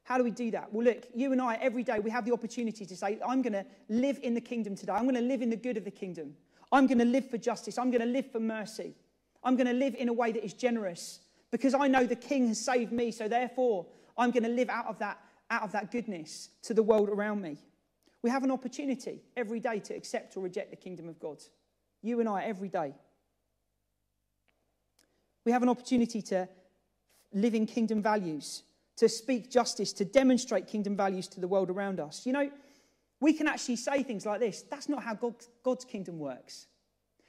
How 0.05 0.17
do 0.17 0.23
we 0.23 0.31
do 0.31 0.53
that? 0.53 0.73
Well, 0.73 0.85
look, 0.85 1.09
you 1.13 1.33
and 1.33 1.43
I, 1.43 1.57
every 1.57 1.83
day, 1.83 1.99
we 1.99 2.09
have 2.11 2.25
the 2.25 2.33
opportunity 2.33 2.87
to 2.87 2.97
say, 2.97 3.19
I'm 3.27 3.43
going 3.43 3.53
to 3.53 3.67
live 3.89 4.21
in 4.23 4.35
the 4.35 4.41
kingdom 4.41 4.77
today. 4.77 4.93
I'm 4.93 5.03
going 5.03 5.17
to 5.17 5.21
live 5.21 5.43
in 5.43 5.51
the 5.51 5.57
good 5.57 5.77
of 5.77 5.85
the 5.85 5.91
kingdom. 5.91 6.37
I'm 6.71 6.87
going 6.87 7.01
to 7.01 7.05
live 7.05 7.29
for 7.29 7.37
justice. 7.37 7.79
I'm 7.79 7.91
going 7.91 8.03
to 8.03 8.07
live 8.07 8.31
for 8.31 8.39
mercy. 8.39 8.95
I'm 9.43 9.57
going 9.57 9.67
to 9.67 9.73
live 9.73 9.97
in 9.97 10.09
a 10.09 10.13
way 10.13 10.31
that 10.31 10.45
is 10.45 10.53
generous 10.53 11.19
because 11.51 11.75
I 11.75 11.89
know 11.89 12.07
the 12.07 12.15
king 12.15 12.47
has 12.47 12.61
saved 12.61 12.93
me. 12.93 13.11
So 13.11 13.27
therefore, 13.27 13.87
I'm 14.17 14.31
going 14.31 14.45
to 14.45 14.51
live 14.51 14.69
out 14.69 14.87
of 14.87 15.01
that, 15.01 15.19
out 15.51 15.65
of 15.65 15.73
that 15.73 15.91
goodness 15.91 16.51
to 16.63 16.75
the 16.75 16.83
world 16.85 17.09
around 17.09 17.43
me. 17.43 17.59
We 18.23 18.31
have 18.31 18.45
an 18.45 18.53
opportunity 18.53 19.25
every 19.37 19.59
day 19.59 19.81
to 19.81 19.95
accept 19.95 20.37
or 20.37 20.45
reject 20.45 20.71
the 20.71 20.77
kingdom 20.77 21.09
of 21.09 21.19
God. 21.19 21.43
You 22.03 22.21
and 22.21 22.29
I, 22.29 22.45
every 22.45 22.69
day. 22.69 22.95
We 25.45 25.53
have 25.53 25.63
an 25.63 25.69
opportunity 25.69 26.23
to 26.23 26.49
live 27.33 27.55
in 27.55 27.67
kingdom 27.67 28.03
values, 28.03 28.63
to 28.97 29.09
speak 29.09 29.51
justice, 29.51 29.93
to 29.95 30.05
demonstrate 30.05 30.67
kingdom 30.67 30.97
values 30.97 31.29
to 31.29 31.41
the 31.41 31.49
world 31.49 31.71
around 31.71 32.01
us. 32.01 32.27
You 32.27 32.33
know, 32.33 32.51
we 33.21 33.33
can 33.33 33.47
actually 33.47 33.77
say 33.77 34.03
things 34.03 34.27
like 34.27 34.41
this 34.41 34.63
that's 34.63 34.89
not 34.89 35.03
how 35.03 35.15
God's 35.63 35.85
kingdom 35.85 36.19
works. 36.19 36.67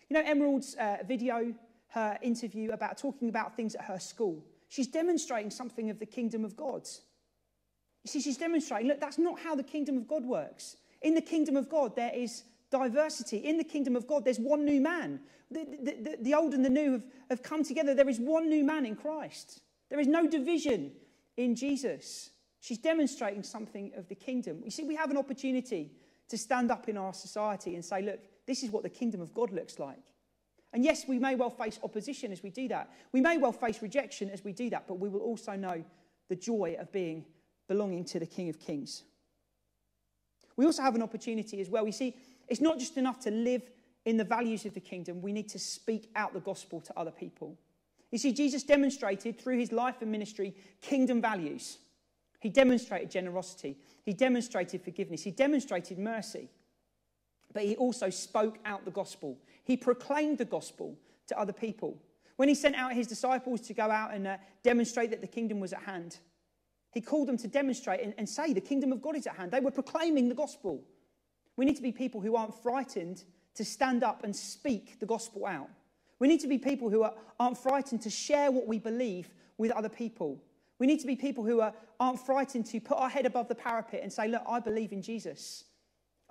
You 0.09 0.15
know, 0.15 0.23
Emerald's 0.25 0.75
uh, 0.75 0.97
video 1.07 1.53
her 1.91 2.17
interview 2.21 2.71
about 2.71 2.97
talking 2.97 3.29
about 3.29 3.55
things 3.55 3.75
at 3.75 3.83
her 3.85 3.99
school. 3.99 4.43
She's 4.69 4.87
demonstrating 4.87 5.51
something 5.51 5.89
of 5.89 5.99
the 5.99 6.05
kingdom 6.05 6.45
of 6.45 6.55
God. 6.55 6.87
You 8.03 8.07
see, 8.07 8.21
she's 8.21 8.37
demonstrating, 8.37 8.87
look, 8.87 9.01
that's 9.01 9.17
not 9.17 9.39
how 9.39 9.55
the 9.55 9.63
kingdom 9.63 9.97
of 9.97 10.07
God 10.07 10.25
works. 10.25 10.77
In 11.01 11.15
the 11.15 11.21
kingdom 11.21 11.57
of 11.57 11.69
God, 11.69 11.95
there 11.95 12.13
is 12.15 12.43
diversity. 12.71 13.37
In 13.37 13.57
the 13.57 13.63
kingdom 13.63 13.95
of 13.95 14.07
God, 14.07 14.25
there's 14.25 14.39
one 14.39 14.65
new 14.65 14.81
man. 14.81 15.19
The, 15.51 15.65
the, 15.83 16.17
the, 16.21 16.33
old 16.33 16.53
and 16.53 16.63
the 16.63 16.69
new 16.69 16.93
have, 16.93 17.05
have 17.29 17.43
come 17.43 17.63
together. 17.63 17.93
There 17.93 18.09
is 18.09 18.19
one 18.19 18.49
new 18.49 18.63
man 18.63 18.85
in 18.85 18.95
Christ. 18.95 19.61
There 19.89 19.99
is 19.99 20.07
no 20.07 20.27
division 20.27 20.93
in 21.37 21.55
Jesus. 21.55 22.31
She's 22.61 22.77
demonstrating 22.77 23.43
something 23.43 23.91
of 23.95 24.07
the 24.07 24.15
kingdom. 24.15 24.61
You 24.63 24.71
see, 24.71 24.83
we 24.83 24.95
have 24.95 25.11
an 25.11 25.17
opportunity 25.17 25.91
to 26.29 26.37
stand 26.37 26.71
up 26.71 26.87
in 26.87 26.97
our 26.97 27.13
society 27.13 27.75
and 27.75 27.83
say, 27.83 28.01
look, 28.01 28.19
this 28.47 28.63
is 28.63 28.71
what 28.71 28.83
the 28.83 28.89
kingdom 28.89 29.19
of 29.19 29.33
God 29.33 29.51
looks 29.51 29.77
like. 29.77 29.99
And 30.73 30.83
yes, 30.83 31.05
we 31.05 31.19
may 31.19 31.35
well 31.35 31.49
face 31.49 31.79
opposition 31.83 32.31
as 32.31 32.41
we 32.41 32.49
do 32.49 32.69
that. 32.69 32.89
We 33.11 33.19
may 33.19 33.37
well 33.37 33.51
face 33.51 33.81
rejection 33.81 34.29
as 34.29 34.43
we 34.43 34.53
do 34.53 34.69
that, 34.69 34.87
but 34.87 34.99
we 34.99 35.09
will 35.09 35.19
also 35.19 35.55
know 35.57 35.83
the 36.29 36.35
joy 36.37 36.77
of 36.79 36.91
being 36.93 37.25
belonging 37.67 38.05
to 38.05 38.19
the 38.19 38.25
King 38.25 38.47
of 38.47 38.59
Kings. 38.59 39.03
We 40.55 40.65
also 40.65 40.81
have 40.81 40.95
an 40.95 41.01
opportunity 41.01 41.59
as 41.59 41.69
well. 41.69 41.83
We 41.83 41.91
see 41.91 42.15
it's 42.51 42.59
not 42.59 42.79
just 42.79 42.97
enough 42.97 43.17
to 43.21 43.31
live 43.31 43.63
in 44.03 44.17
the 44.17 44.25
values 44.25 44.65
of 44.65 44.73
the 44.73 44.81
kingdom, 44.81 45.21
we 45.21 45.31
need 45.31 45.47
to 45.49 45.57
speak 45.57 46.09
out 46.17 46.33
the 46.33 46.41
gospel 46.41 46.81
to 46.81 46.99
other 46.99 47.11
people. 47.11 47.57
You 48.11 48.17
see, 48.17 48.33
Jesus 48.33 48.63
demonstrated 48.63 49.39
through 49.39 49.57
his 49.57 49.71
life 49.71 50.01
and 50.01 50.11
ministry 50.11 50.53
kingdom 50.81 51.21
values. 51.21 51.77
He 52.41 52.49
demonstrated 52.49 53.09
generosity, 53.09 53.77
he 54.03 54.11
demonstrated 54.11 54.81
forgiveness, 54.81 55.23
he 55.23 55.31
demonstrated 55.31 55.97
mercy, 55.97 56.49
but 57.53 57.63
he 57.63 57.77
also 57.77 58.09
spoke 58.09 58.57
out 58.65 58.83
the 58.83 58.91
gospel. 58.91 59.37
He 59.63 59.77
proclaimed 59.77 60.37
the 60.37 60.45
gospel 60.45 60.97
to 61.27 61.39
other 61.39 61.53
people. 61.53 61.97
When 62.35 62.49
he 62.49 62.55
sent 62.55 62.75
out 62.75 62.91
his 62.91 63.07
disciples 63.07 63.61
to 63.61 63.73
go 63.73 63.89
out 63.89 64.13
and 64.13 64.27
uh, 64.27 64.37
demonstrate 64.61 65.11
that 65.11 65.21
the 65.21 65.27
kingdom 65.27 65.61
was 65.61 65.71
at 65.71 65.83
hand, 65.83 66.17
he 66.91 66.99
called 66.99 67.29
them 67.29 67.37
to 67.37 67.47
demonstrate 67.47 68.01
and, 68.01 68.13
and 68.17 68.27
say 68.27 68.51
the 68.51 68.59
kingdom 68.59 68.91
of 68.91 69.01
God 69.01 69.15
is 69.15 69.25
at 69.27 69.35
hand. 69.35 69.51
They 69.51 69.61
were 69.61 69.71
proclaiming 69.71 70.27
the 70.27 70.35
gospel. 70.35 70.83
We 71.61 71.65
need 71.65 71.75
to 71.75 71.83
be 71.83 71.91
people 71.91 72.21
who 72.21 72.35
aren't 72.35 72.55
frightened 72.63 73.23
to 73.53 73.63
stand 73.63 74.03
up 74.03 74.23
and 74.23 74.35
speak 74.35 74.99
the 74.99 75.05
gospel 75.05 75.45
out. 75.45 75.69
We 76.17 76.27
need 76.27 76.39
to 76.39 76.47
be 76.47 76.57
people 76.57 76.89
who 76.89 77.03
are, 77.03 77.13
aren't 77.39 77.55
frightened 77.55 78.01
to 78.01 78.09
share 78.09 78.49
what 78.49 78.65
we 78.65 78.79
believe 78.79 79.29
with 79.59 79.69
other 79.69 79.87
people. 79.87 80.41
We 80.79 80.87
need 80.87 81.01
to 81.01 81.05
be 81.05 81.15
people 81.15 81.43
who 81.43 81.61
are, 81.61 81.71
aren't 81.99 82.19
frightened 82.19 82.65
to 82.65 82.79
put 82.79 82.97
our 82.97 83.09
head 83.09 83.27
above 83.27 83.47
the 83.47 83.53
parapet 83.53 83.99
and 84.01 84.11
say, 84.11 84.27
Look, 84.27 84.41
I 84.49 84.59
believe 84.59 84.91
in 84.91 85.03
Jesus. 85.03 85.65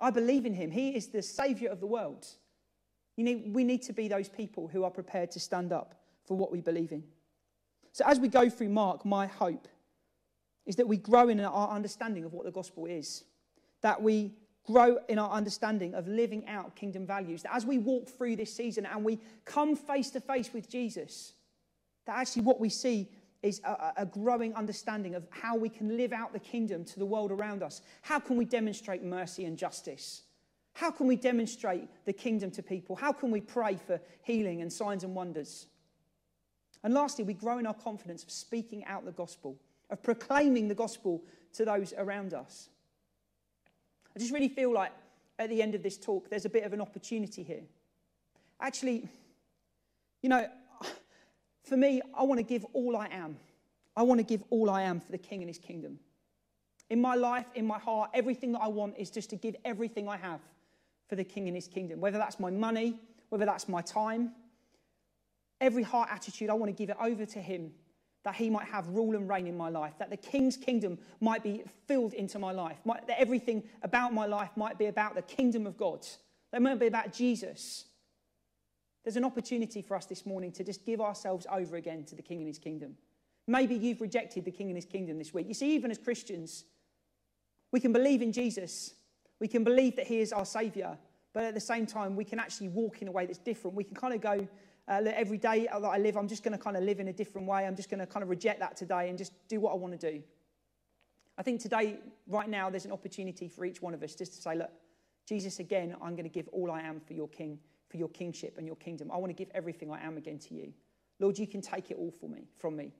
I 0.01 0.09
believe 0.09 0.45
in 0.45 0.53
him. 0.53 0.69
He 0.69 0.97
is 0.97 1.07
the 1.07 1.21
Savior 1.21 1.69
of 1.69 1.79
the 1.79 1.87
world. 1.87 2.27
You 3.15 3.23
need, 3.23 3.53
we 3.53 3.63
need 3.63 3.83
to 3.83 3.93
be 3.93 4.09
those 4.09 4.27
people 4.27 4.67
who 4.67 4.83
are 4.83 4.91
prepared 4.91 5.31
to 5.31 5.39
stand 5.39 5.71
up 5.71 5.95
for 6.25 6.35
what 6.35 6.51
we 6.51 6.59
believe 6.59 6.91
in. 6.91 7.05
So, 7.93 8.03
as 8.05 8.19
we 8.19 8.27
go 8.27 8.49
through 8.49 8.67
Mark, 8.67 9.05
my 9.05 9.27
hope 9.27 9.69
is 10.65 10.75
that 10.75 10.89
we 10.89 10.97
grow 10.97 11.29
in 11.29 11.39
our 11.39 11.69
understanding 11.69 12.25
of 12.25 12.33
what 12.33 12.43
the 12.43 12.51
gospel 12.51 12.85
is, 12.85 13.23
that 13.81 14.01
we 14.01 14.33
grow 14.65 14.97
in 15.09 15.17
our 15.17 15.31
understanding 15.31 15.93
of 15.93 16.07
living 16.07 16.47
out 16.47 16.75
kingdom 16.75 17.05
values. 17.05 17.43
That 17.43 17.55
as 17.55 17.65
we 17.65 17.77
walk 17.77 18.09
through 18.09 18.35
this 18.35 18.53
season 18.53 18.85
and 18.85 19.03
we 19.03 19.19
come 19.45 19.75
face 19.75 20.09
to 20.11 20.19
face 20.19 20.53
with 20.53 20.69
Jesus, 20.69 21.33
that 22.05 22.17
actually 22.17 22.43
what 22.43 22.59
we 22.59 22.69
see 22.69 23.09
is 23.41 23.59
a, 23.63 23.93
a, 23.97 24.05
growing 24.05 24.53
understanding 24.53 25.15
of 25.15 25.25
how 25.31 25.55
we 25.55 25.67
can 25.67 25.97
live 25.97 26.13
out 26.13 26.31
the 26.31 26.39
kingdom 26.39 26.85
to 26.85 26.99
the 26.99 27.05
world 27.05 27.31
around 27.31 27.63
us. 27.63 27.81
How 28.03 28.19
can 28.19 28.37
we 28.37 28.45
demonstrate 28.45 29.03
mercy 29.03 29.45
and 29.45 29.57
justice? 29.57 30.23
How 30.73 30.91
can 30.91 31.07
we 31.07 31.15
demonstrate 31.15 31.89
the 32.05 32.13
kingdom 32.13 32.51
to 32.51 32.63
people? 32.63 32.95
How 32.95 33.11
can 33.11 33.31
we 33.31 33.41
pray 33.41 33.77
for 33.87 33.99
healing 34.21 34.61
and 34.61 34.71
signs 34.71 35.03
and 35.03 35.15
wonders? 35.15 35.67
And 36.83 36.93
lastly, 36.93 37.23
we 37.23 37.33
grow 37.33 37.57
in 37.57 37.65
our 37.65 37.73
confidence 37.73 38.23
of 38.23 38.31
speaking 38.31 38.85
out 38.85 39.05
the 39.05 39.11
gospel, 39.11 39.57
of 39.89 40.01
proclaiming 40.01 40.67
the 40.67 40.75
gospel 40.75 41.23
to 41.53 41.65
those 41.65 41.93
around 41.97 42.33
us. 42.33 42.69
I 44.15 44.19
just 44.19 44.31
really 44.31 44.49
feel 44.49 44.73
like 44.73 44.91
at 45.39 45.49
the 45.49 45.61
end 45.61 45.75
of 45.75 45.83
this 45.83 45.97
talk, 45.97 46.29
there's 46.29 46.45
a 46.45 46.49
bit 46.49 46.63
of 46.63 46.73
an 46.73 46.81
opportunity 46.81 47.43
here. 47.43 47.63
Actually, 48.59 49.07
you 50.21 50.29
know, 50.29 50.47
for 51.63 51.77
me, 51.77 52.01
I 52.13 52.23
want 52.23 52.39
to 52.39 52.43
give 52.43 52.65
all 52.73 52.95
I 52.95 53.07
am. 53.07 53.37
I 53.95 54.03
want 54.03 54.19
to 54.19 54.23
give 54.23 54.43
all 54.49 54.69
I 54.69 54.83
am 54.83 54.99
for 54.99 55.11
the 55.11 55.17
King 55.17 55.41
and 55.41 55.49
his 55.49 55.57
kingdom. 55.57 55.99
In 56.89 57.01
my 57.01 57.15
life, 57.15 57.45
in 57.55 57.65
my 57.65 57.79
heart, 57.79 58.11
everything 58.13 58.51
that 58.51 58.61
I 58.61 58.67
want 58.67 58.97
is 58.97 59.09
just 59.09 59.29
to 59.31 59.35
give 59.35 59.55
everything 59.63 60.07
I 60.07 60.17
have 60.17 60.41
for 61.07 61.15
the 61.15 61.23
King 61.23 61.47
and 61.47 61.55
his 61.55 61.67
kingdom. 61.67 62.01
Whether 62.01 62.17
that's 62.17 62.39
my 62.39 62.51
money, 62.51 62.99
whether 63.29 63.45
that's 63.45 63.69
my 63.69 63.81
time, 63.81 64.31
every 65.59 65.83
heart 65.83 66.09
attitude, 66.11 66.49
I 66.49 66.53
want 66.53 66.69
to 66.69 66.75
give 66.75 66.89
it 66.89 66.97
over 67.01 67.25
to 67.25 67.39
him 67.39 67.71
that 68.23 68.35
he 68.35 68.49
might 68.49 68.67
have 68.67 68.87
rule 68.89 69.15
and 69.15 69.27
reign 69.27 69.47
in 69.47 69.57
my 69.57 69.69
life, 69.69 69.93
that 69.97 70.09
the 70.09 70.17
king's 70.17 70.55
kingdom 70.55 70.97
might 71.19 71.43
be 71.43 71.63
filled 71.87 72.13
into 72.13 72.37
my 72.37 72.51
life, 72.51 72.77
might, 72.85 73.07
that 73.07 73.19
everything 73.19 73.63
about 73.81 74.13
my 74.13 74.25
life 74.25 74.51
might 74.55 74.77
be 74.77 74.85
about 74.85 75.15
the 75.15 75.21
kingdom 75.23 75.65
of 75.65 75.77
God, 75.77 76.05
that 76.51 76.61
might 76.61 76.79
be 76.79 76.87
about 76.87 77.11
Jesus. 77.13 77.85
There's 79.03 79.17
an 79.17 79.25
opportunity 79.25 79.81
for 79.81 79.95
us 79.95 80.05
this 80.05 80.25
morning 80.25 80.51
to 80.53 80.63
just 80.63 80.85
give 80.85 81.01
ourselves 81.01 81.47
over 81.51 81.75
again 81.75 82.03
to 82.05 82.15
the 82.15 82.21
king 82.21 82.39
and 82.39 82.47
his 82.47 82.59
kingdom. 82.59 82.95
Maybe 83.47 83.75
you've 83.75 84.01
rejected 84.01 84.45
the 84.45 84.51
king 84.51 84.67
and 84.67 84.77
his 84.77 84.85
kingdom 84.85 85.17
this 85.17 85.33
week. 85.33 85.47
You 85.47 85.55
see, 85.55 85.73
even 85.73 85.89
as 85.89 85.97
Christians, 85.97 86.65
we 87.71 87.79
can 87.79 87.91
believe 87.91 88.21
in 88.21 88.31
Jesus, 88.31 88.93
we 89.39 89.47
can 89.47 89.63
believe 89.63 89.95
that 89.95 90.05
he 90.05 90.19
is 90.19 90.31
our 90.31 90.45
savior, 90.45 90.97
but 91.33 91.43
at 91.43 91.53
the 91.53 91.61
same 91.61 91.85
time, 91.85 92.15
we 92.15 92.25
can 92.25 92.39
actually 92.39 92.69
walk 92.69 93.01
in 93.01 93.07
a 93.07 93.11
way 93.11 93.25
that's 93.25 93.39
different. 93.39 93.75
We 93.75 93.83
can 93.83 93.95
kind 93.95 94.13
of 94.13 94.21
go, 94.21 94.47
uh, 94.87 95.01
every 95.15 95.37
day 95.37 95.67
that 95.71 95.83
I 95.83 95.97
live, 95.97 96.17
I'm 96.17 96.27
just 96.27 96.43
going 96.43 96.57
to 96.57 96.63
kind 96.63 96.75
of 96.75 96.83
live 96.83 96.99
in 96.99 97.07
a 97.07 97.13
different 97.13 97.47
way. 97.47 97.65
I'm 97.65 97.75
just 97.75 97.89
going 97.89 97.99
to 97.99 98.05
kind 98.05 98.23
of 98.23 98.29
reject 98.29 98.59
that 98.59 98.75
today 98.75 99.09
and 99.09 99.17
just 99.17 99.31
do 99.47 99.59
what 99.59 99.71
I 99.71 99.75
want 99.75 99.99
to 99.99 100.11
do. 100.11 100.21
I 101.37 101.43
think 101.43 101.61
today, 101.61 101.99
right 102.27 102.49
now, 102.49 102.69
there's 102.69 102.85
an 102.85 102.91
opportunity 102.91 103.47
for 103.47 103.65
each 103.65 103.81
one 103.81 103.93
of 103.93 104.03
us 104.03 104.15
just 104.15 104.33
to 104.35 104.41
say, 104.41 104.55
look, 104.55 104.71
Jesus, 105.27 105.59
again, 105.59 105.95
I'm 106.01 106.15
going 106.15 106.23
to 106.23 106.29
give 106.29 106.47
all 106.49 106.69
I 106.69 106.81
am 106.81 106.99
for 106.99 107.13
your 107.13 107.29
king, 107.29 107.57
for 107.89 107.97
your 107.97 108.09
kingship 108.09 108.55
and 108.57 108.67
your 108.67 108.75
kingdom. 108.75 109.09
I 109.11 109.17
want 109.17 109.29
to 109.29 109.33
give 109.33 109.49
everything 109.53 109.91
I 109.91 110.05
am 110.05 110.17
again 110.17 110.39
to 110.39 110.53
you. 110.53 110.73
Lord, 111.19 111.37
you 111.37 111.47
can 111.47 111.61
take 111.61 111.91
it 111.91 111.97
all 111.97 112.11
for 112.11 112.27
me, 112.27 112.49
from 112.57 112.75
me. 112.75 112.91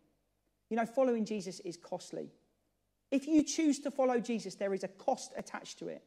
You 0.69 0.77
know, 0.77 0.85
following 0.85 1.25
Jesus 1.25 1.59
is 1.61 1.75
costly. 1.75 2.29
If 3.11 3.27
you 3.27 3.43
choose 3.43 3.79
to 3.79 3.91
follow 3.91 4.19
Jesus, 4.19 4.55
there 4.55 4.73
is 4.73 4.83
a 4.85 4.87
cost 4.87 5.33
attached 5.35 5.79
to 5.79 5.87
it. 5.87 6.01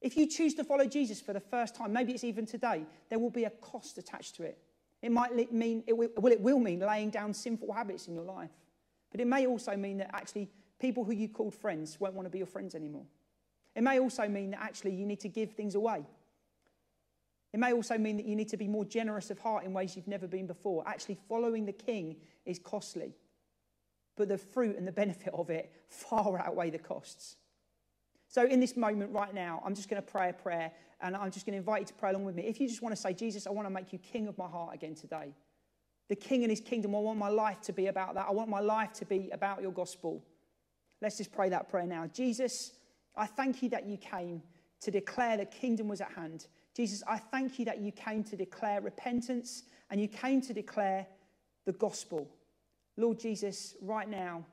If 0.00 0.16
you 0.16 0.26
choose 0.26 0.54
to 0.54 0.64
follow 0.64 0.86
Jesus 0.86 1.20
for 1.20 1.32
the 1.32 1.40
first 1.40 1.74
time, 1.74 1.92
maybe 1.92 2.12
it's 2.12 2.24
even 2.24 2.46
today, 2.46 2.84
there 3.10 3.18
will 3.18 3.30
be 3.30 3.44
a 3.44 3.50
cost 3.50 3.98
attached 3.98 4.36
to 4.36 4.44
it. 4.44 4.58
It 5.02 5.12
might 5.12 5.52
mean, 5.52 5.82
it 5.86 5.96
will, 5.96 6.08
well, 6.16 6.32
it 6.32 6.40
will 6.40 6.58
mean 6.58 6.80
laying 6.80 7.10
down 7.10 7.34
sinful 7.34 7.72
habits 7.72 8.08
in 8.08 8.14
your 8.14 8.24
life. 8.24 8.50
But 9.10 9.20
it 9.20 9.26
may 9.26 9.46
also 9.46 9.76
mean 9.76 9.98
that 9.98 10.10
actually 10.14 10.48
people 10.78 11.04
who 11.04 11.12
you 11.12 11.28
called 11.28 11.54
friends 11.54 11.98
won't 12.00 12.14
want 12.14 12.26
to 12.26 12.30
be 12.30 12.38
your 12.38 12.46
friends 12.46 12.74
anymore. 12.74 13.04
It 13.74 13.82
may 13.82 13.98
also 13.98 14.26
mean 14.28 14.50
that 14.52 14.60
actually 14.60 14.94
you 14.94 15.06
need 15.06 15.20
to 15.20 15.28
give 15.28 15.52
things 15.52 15.74
away. 15.74 16.04
It 17.52 17.58
may 17.58 17.72
also 17.72 17.98
mean 17.98 18.16
that 18.16 18.26
you 18.26 18.36
need 18.36 18.48
to 18.48 18.56
be 18.56 18.68
more 18.68 18.84
generous 18.84 19.30
of 19.30 19.38
heart 19.38 19.64
in 19.64 19.72
ways 19.72 19.96
you've 19.96 20.08
never 20.08 20.26
been 20.26 20.46
before. 20.46 20.86
Actually, 20.86 21.18
following 21.28 21.66
the 21.66 21.72
king 21.72 22.16
is 22.46 22.58
costly, 22.58 23.14
but 24.16 24.28
the 24.28 24.38
fruit 24.38 24.76
and 24.76 24.86
the 24.86 24.92
benefit 24.92 25.34
of 25.34 25.50
it 25.50 25.72
far 25.88 26.38
outweigh 26.38 26.70
the 26.70 26.78
costs. 26.78 27.36
So, 28.30 28.46
in 28.46 28.60
this 28.60 28.76
moment 28.76 29.12
right 29.12 29.34
now, 29.34 29.60
I'm 29.66 29.74
just 29.74 29.90
going 29.90 30.00
to 30.00 30.08
pray 30.08 30.30
a 30.30 30.32
prayer 30.32 30.70
and 31.00 31.16
I'm 31.16 31.32
just 31.32 31.46
going 31.46 31.54
to 31.54 31.58
invite 31.58 31.80
you 31.80 31.86
to 31.86 31.94
pray 31.94 32.10
along 32.10 32.24
with 32.24 32.36
me. 32.36 32.44
If 32.44 32.60
you 32.60 32.68
just 32.68 32.80
want 32.80 32.94
to 32.94 33.00
say, 33.00 33.12
Jesus, 33.12 33.44
I 33.44 33.50
want 33.50 33.66
to 33.66 33.74
make 33.74 33.92
you 33.92 33.98
king 33.98 34.28
of 34.28 34.38
my 34.38 34.46
heart 34.46 34.72
again 34.72 34.94
today. 34.94 35.34
The 36.08 36.14
king 36.14 36.44
and 36.44 36.50
his 36.50 36.60
kingdom, 36.60 36.94
I 36.94 37.00
want 37.00 37.18
my 37.18 37.28
life 37.28 37.60
to 37.62 37.72
be 37.72 37.88
about 37.88 38.14
that. 38.14 38.26
I 38.28 38.30
want 38.30 38.48
my 38.48 38.60
life 38.60 38.92
to 38.94 39.04
be 39.04 39.30
about 39.32 39.62
your 39.62 39.72
gospel. 39.72 40.24
Let's 41.02 41.18
just 41.18 41.32
pray 41.32 41.48
that 41.48 41.68
prayer 41.68 41.86
now. 41.86 42.06
Jesus, 42.06 42.72
I 43.16 43.26
thank 43.26 43.64
you 43.64 43.68
that 43.70 43.86
you 43.86 43.96
came 43.96 44.42
to 44.82 44.92
declare 44.92 45.36
the 45.36 45.46
kingdom 45.46 45.88
was 45.88 46.00
at 46.00 46.12
hand. 46.12 46.46
Jesus, 46.76 47.02
I 47.08 47.18
thank 47.18 47.58
you 47.58 47.64
that 47.64 47.80
you 47.80 47.90
came 47.90 48.22
to 48.24 48.36
declare 48.36 48.80
repentance 48.80 49.64
and 49.90 50.00
you 50.00 50.06
came 50.06 50.40
to 50.42 50.54
declare 50.54 51.04
the 51.66 51.72
gospel. 51.72 52.30
Lord 52.96 53.18
Jesus, 53.18 53.74
right 53.82 54.08
now, 54.08 54.44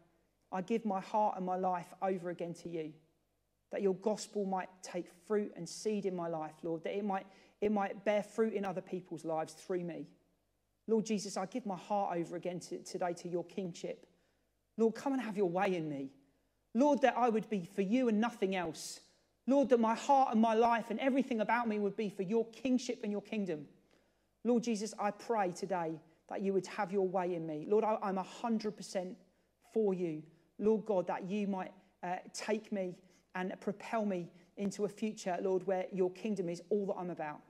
I 0.52 0.62
give 0.62 0.84
my 0.84 1.00
heart 1.00 1.38
and 1.38 1.46
my 1.46 1.58
life 1.58 1.94
over 2.02 2.32
again 2.32 2.56
to 2.56 2.70
you 2.70 2.94
that 3.72 3.82
your 3.82 3.96
gospel 3.96 4.46
might 4.46 4.70
take 4.82 5.08
fruit 5.28 5.52
and 5.56 5.68
seed 5.68 6.06
in 6.06 6.16
my 6.16 6.28
life, 6.28 6.54
Lord, 6.64 6.84
that 6.84 6.98
it 6.98 7.04
might, 7.04 7.26
it 7.62 7.72
might 7.72 8.06
bear 8.06 8.24
fruit 8.24 8.54
in 8.54 8.66
other 8.66 8.82
people's 8.82 9.26
lives 9.26 9.54
through 9.54 9.84
me. 9.84 10.08
Lord 10.88 11.06
Jesus, 11.06 11.36
I 11.36 11.46
give 11.46 11.66
my 11.66 11.76
heart 11.76 12.18
over 12.18 12.36
again 12.38 12.60
to, 12.62 12.78
today 12.80 13.14
to 13.14 13.28
your 13.28 13.44
kingship. 13.44 14.08
Lord, 14.78 14.96
come 14.96 15.14
and 15.14 15.22
have 15.22 15.36
your 15.36 15.50
way 15.50 15.76
in 15.76 15.90
me. 15.90 16.12
Lord, 16.74 17.02
that 17.02 17.18
I 17.18 17.30
would 17.30 17.50
be 17.50 17.70
for 17.76 17.82
you 17.82 18.08
and 18.08 18.22
nothing 18.22 18.56
else. 18.56 19.02
Lord, 19.48 19.70
that 19.70 19.80
my 19.80 19.96
heart 19.96 20.30
and 20.32 20.42
my 20.42 20.54
life 20.54 20.86
and 20.90 21.00
everything 21.00 21.42
about 21.42 21.68
me 21.68 21.80
would 21.80 21.98
be 21.98 22.10
for 22.10 22.24
your 22.24 22.46
kingship 22.48 23.00
and 23.04 23.12
your 23.12 23.22
kingdom. 23.22 23.66
Lord 24.44 24.64
Jesus, 24.64 24.94
I 25.00 25.12
pray 25.12 25.52
today 25.52 26.00
that 26.30 26.42
you 26.42 26.54
would 26.54 26.68
have 26.68 26.92
your 26.92 27.08
way 27.08 27.34
in 27.34 27.48
me. 27.48 27.66
Lord, 27.68 27.84
I, 27.84 27.98
am 28.04 28.18
100% 28.18 29.16
for 29.74 29.94
you. 29.94 30.24
Lord 30.60 30.86
God, 30.86 31.08
that 31.08 31.30
you 31.30 31.48
might 31.48 31.72
uh, 32.04 32.18
take 32.34 32.72
me 32.72 32.96
and 33.38 33.54
propel 33.62 34.06
me 34.06 34.28
into 34.58 34.86
a 34.86 34.90
future, 34.90 35.38
Lord, 35.42 35.66
where 35.68 35.86
your 35.94 36.12
kingdom 36.12 36.50
is 36.50 36.62
all 36.70 36.88
that 36.88 36.96
I'm 36.98 37.12
about. 37.12 37.42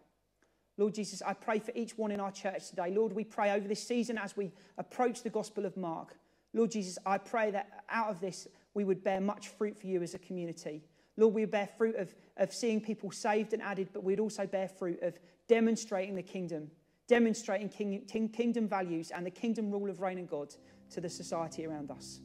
Lord 0.78 0.94
Jesus, 0.94 1.22
I 1.26 1.34
pray 1.34 1.60
for 1.60 1.72
each 1.74 1.98
one 1.98 2.12
in 2.12 2.20
our 2.20 2.32
church 2.32 2.70
today. 2.70 2.92
Lord, 2.94 3.14
we 3.14 3.24
pray 3.24 3.52
over 3.52 3.68
this 3.68 3.82
season 3.82 4.18
as 4.18 4.38
we 4.38 4.52
approach 4.78 5.24
the 5.24 5.30
Gospel 5.30 5.66
of 5.66 5.76
Mark. 5.78 6.16
Lord 6.54 6.72
Jesus, 6.72 6.98
I 7.06 7.18
pray 7.18 7.50
that 7.52 7.84
out 7.90 8.10
of 8.10 8.20
this 8.20 8.48
we 8.74 8.84
would 8.84 9.04
bear 9.04 9.22
much 9.22 9.48
fruit 9.48 9.80
for 9.80 9.88
you 9.88 10.04
as 10.04 10.14
a 10.14 10.20
community. 10.20 10.84
Lord, 11.16 11.34
we 11.34 11.46
bear 11.46 11.68
fruit 11.78 11.96
of, 11.96 12.14
of 12.36 12.54
seeing 12.54 12.80
people 12.80 13.10
saved 13.10 13.54
and 13.54 13.62
added, 13.62 13.90
but 13.92 14.04
we'd 14.04 14.20
also 14.20 14.46
bear 14.46 14.68
fruit 14.68 15.02
of 15.02 15.18
demonstrating 15.48 16.16
the 16.16 16.22
kingdom, 16.22 16.70
demonstrating 17.08 17.70
king, 17.70 18.30
kingdom 18.32 18.68
values 18.68 19.10
and 19.10 19.26
the 19.26 19.32
kingdom 19.32 19.72
rule 19.72 19.90
of 19.90 20.02
reign 20.02 20.20
and 20.20 20.30
God 20.30 20.54
to 20.92 21.02
the 21.02 21.10
society 21.10 21.66
around 21.66 21.90
us. 21.90 22.20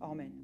Amen. 0.00 0.42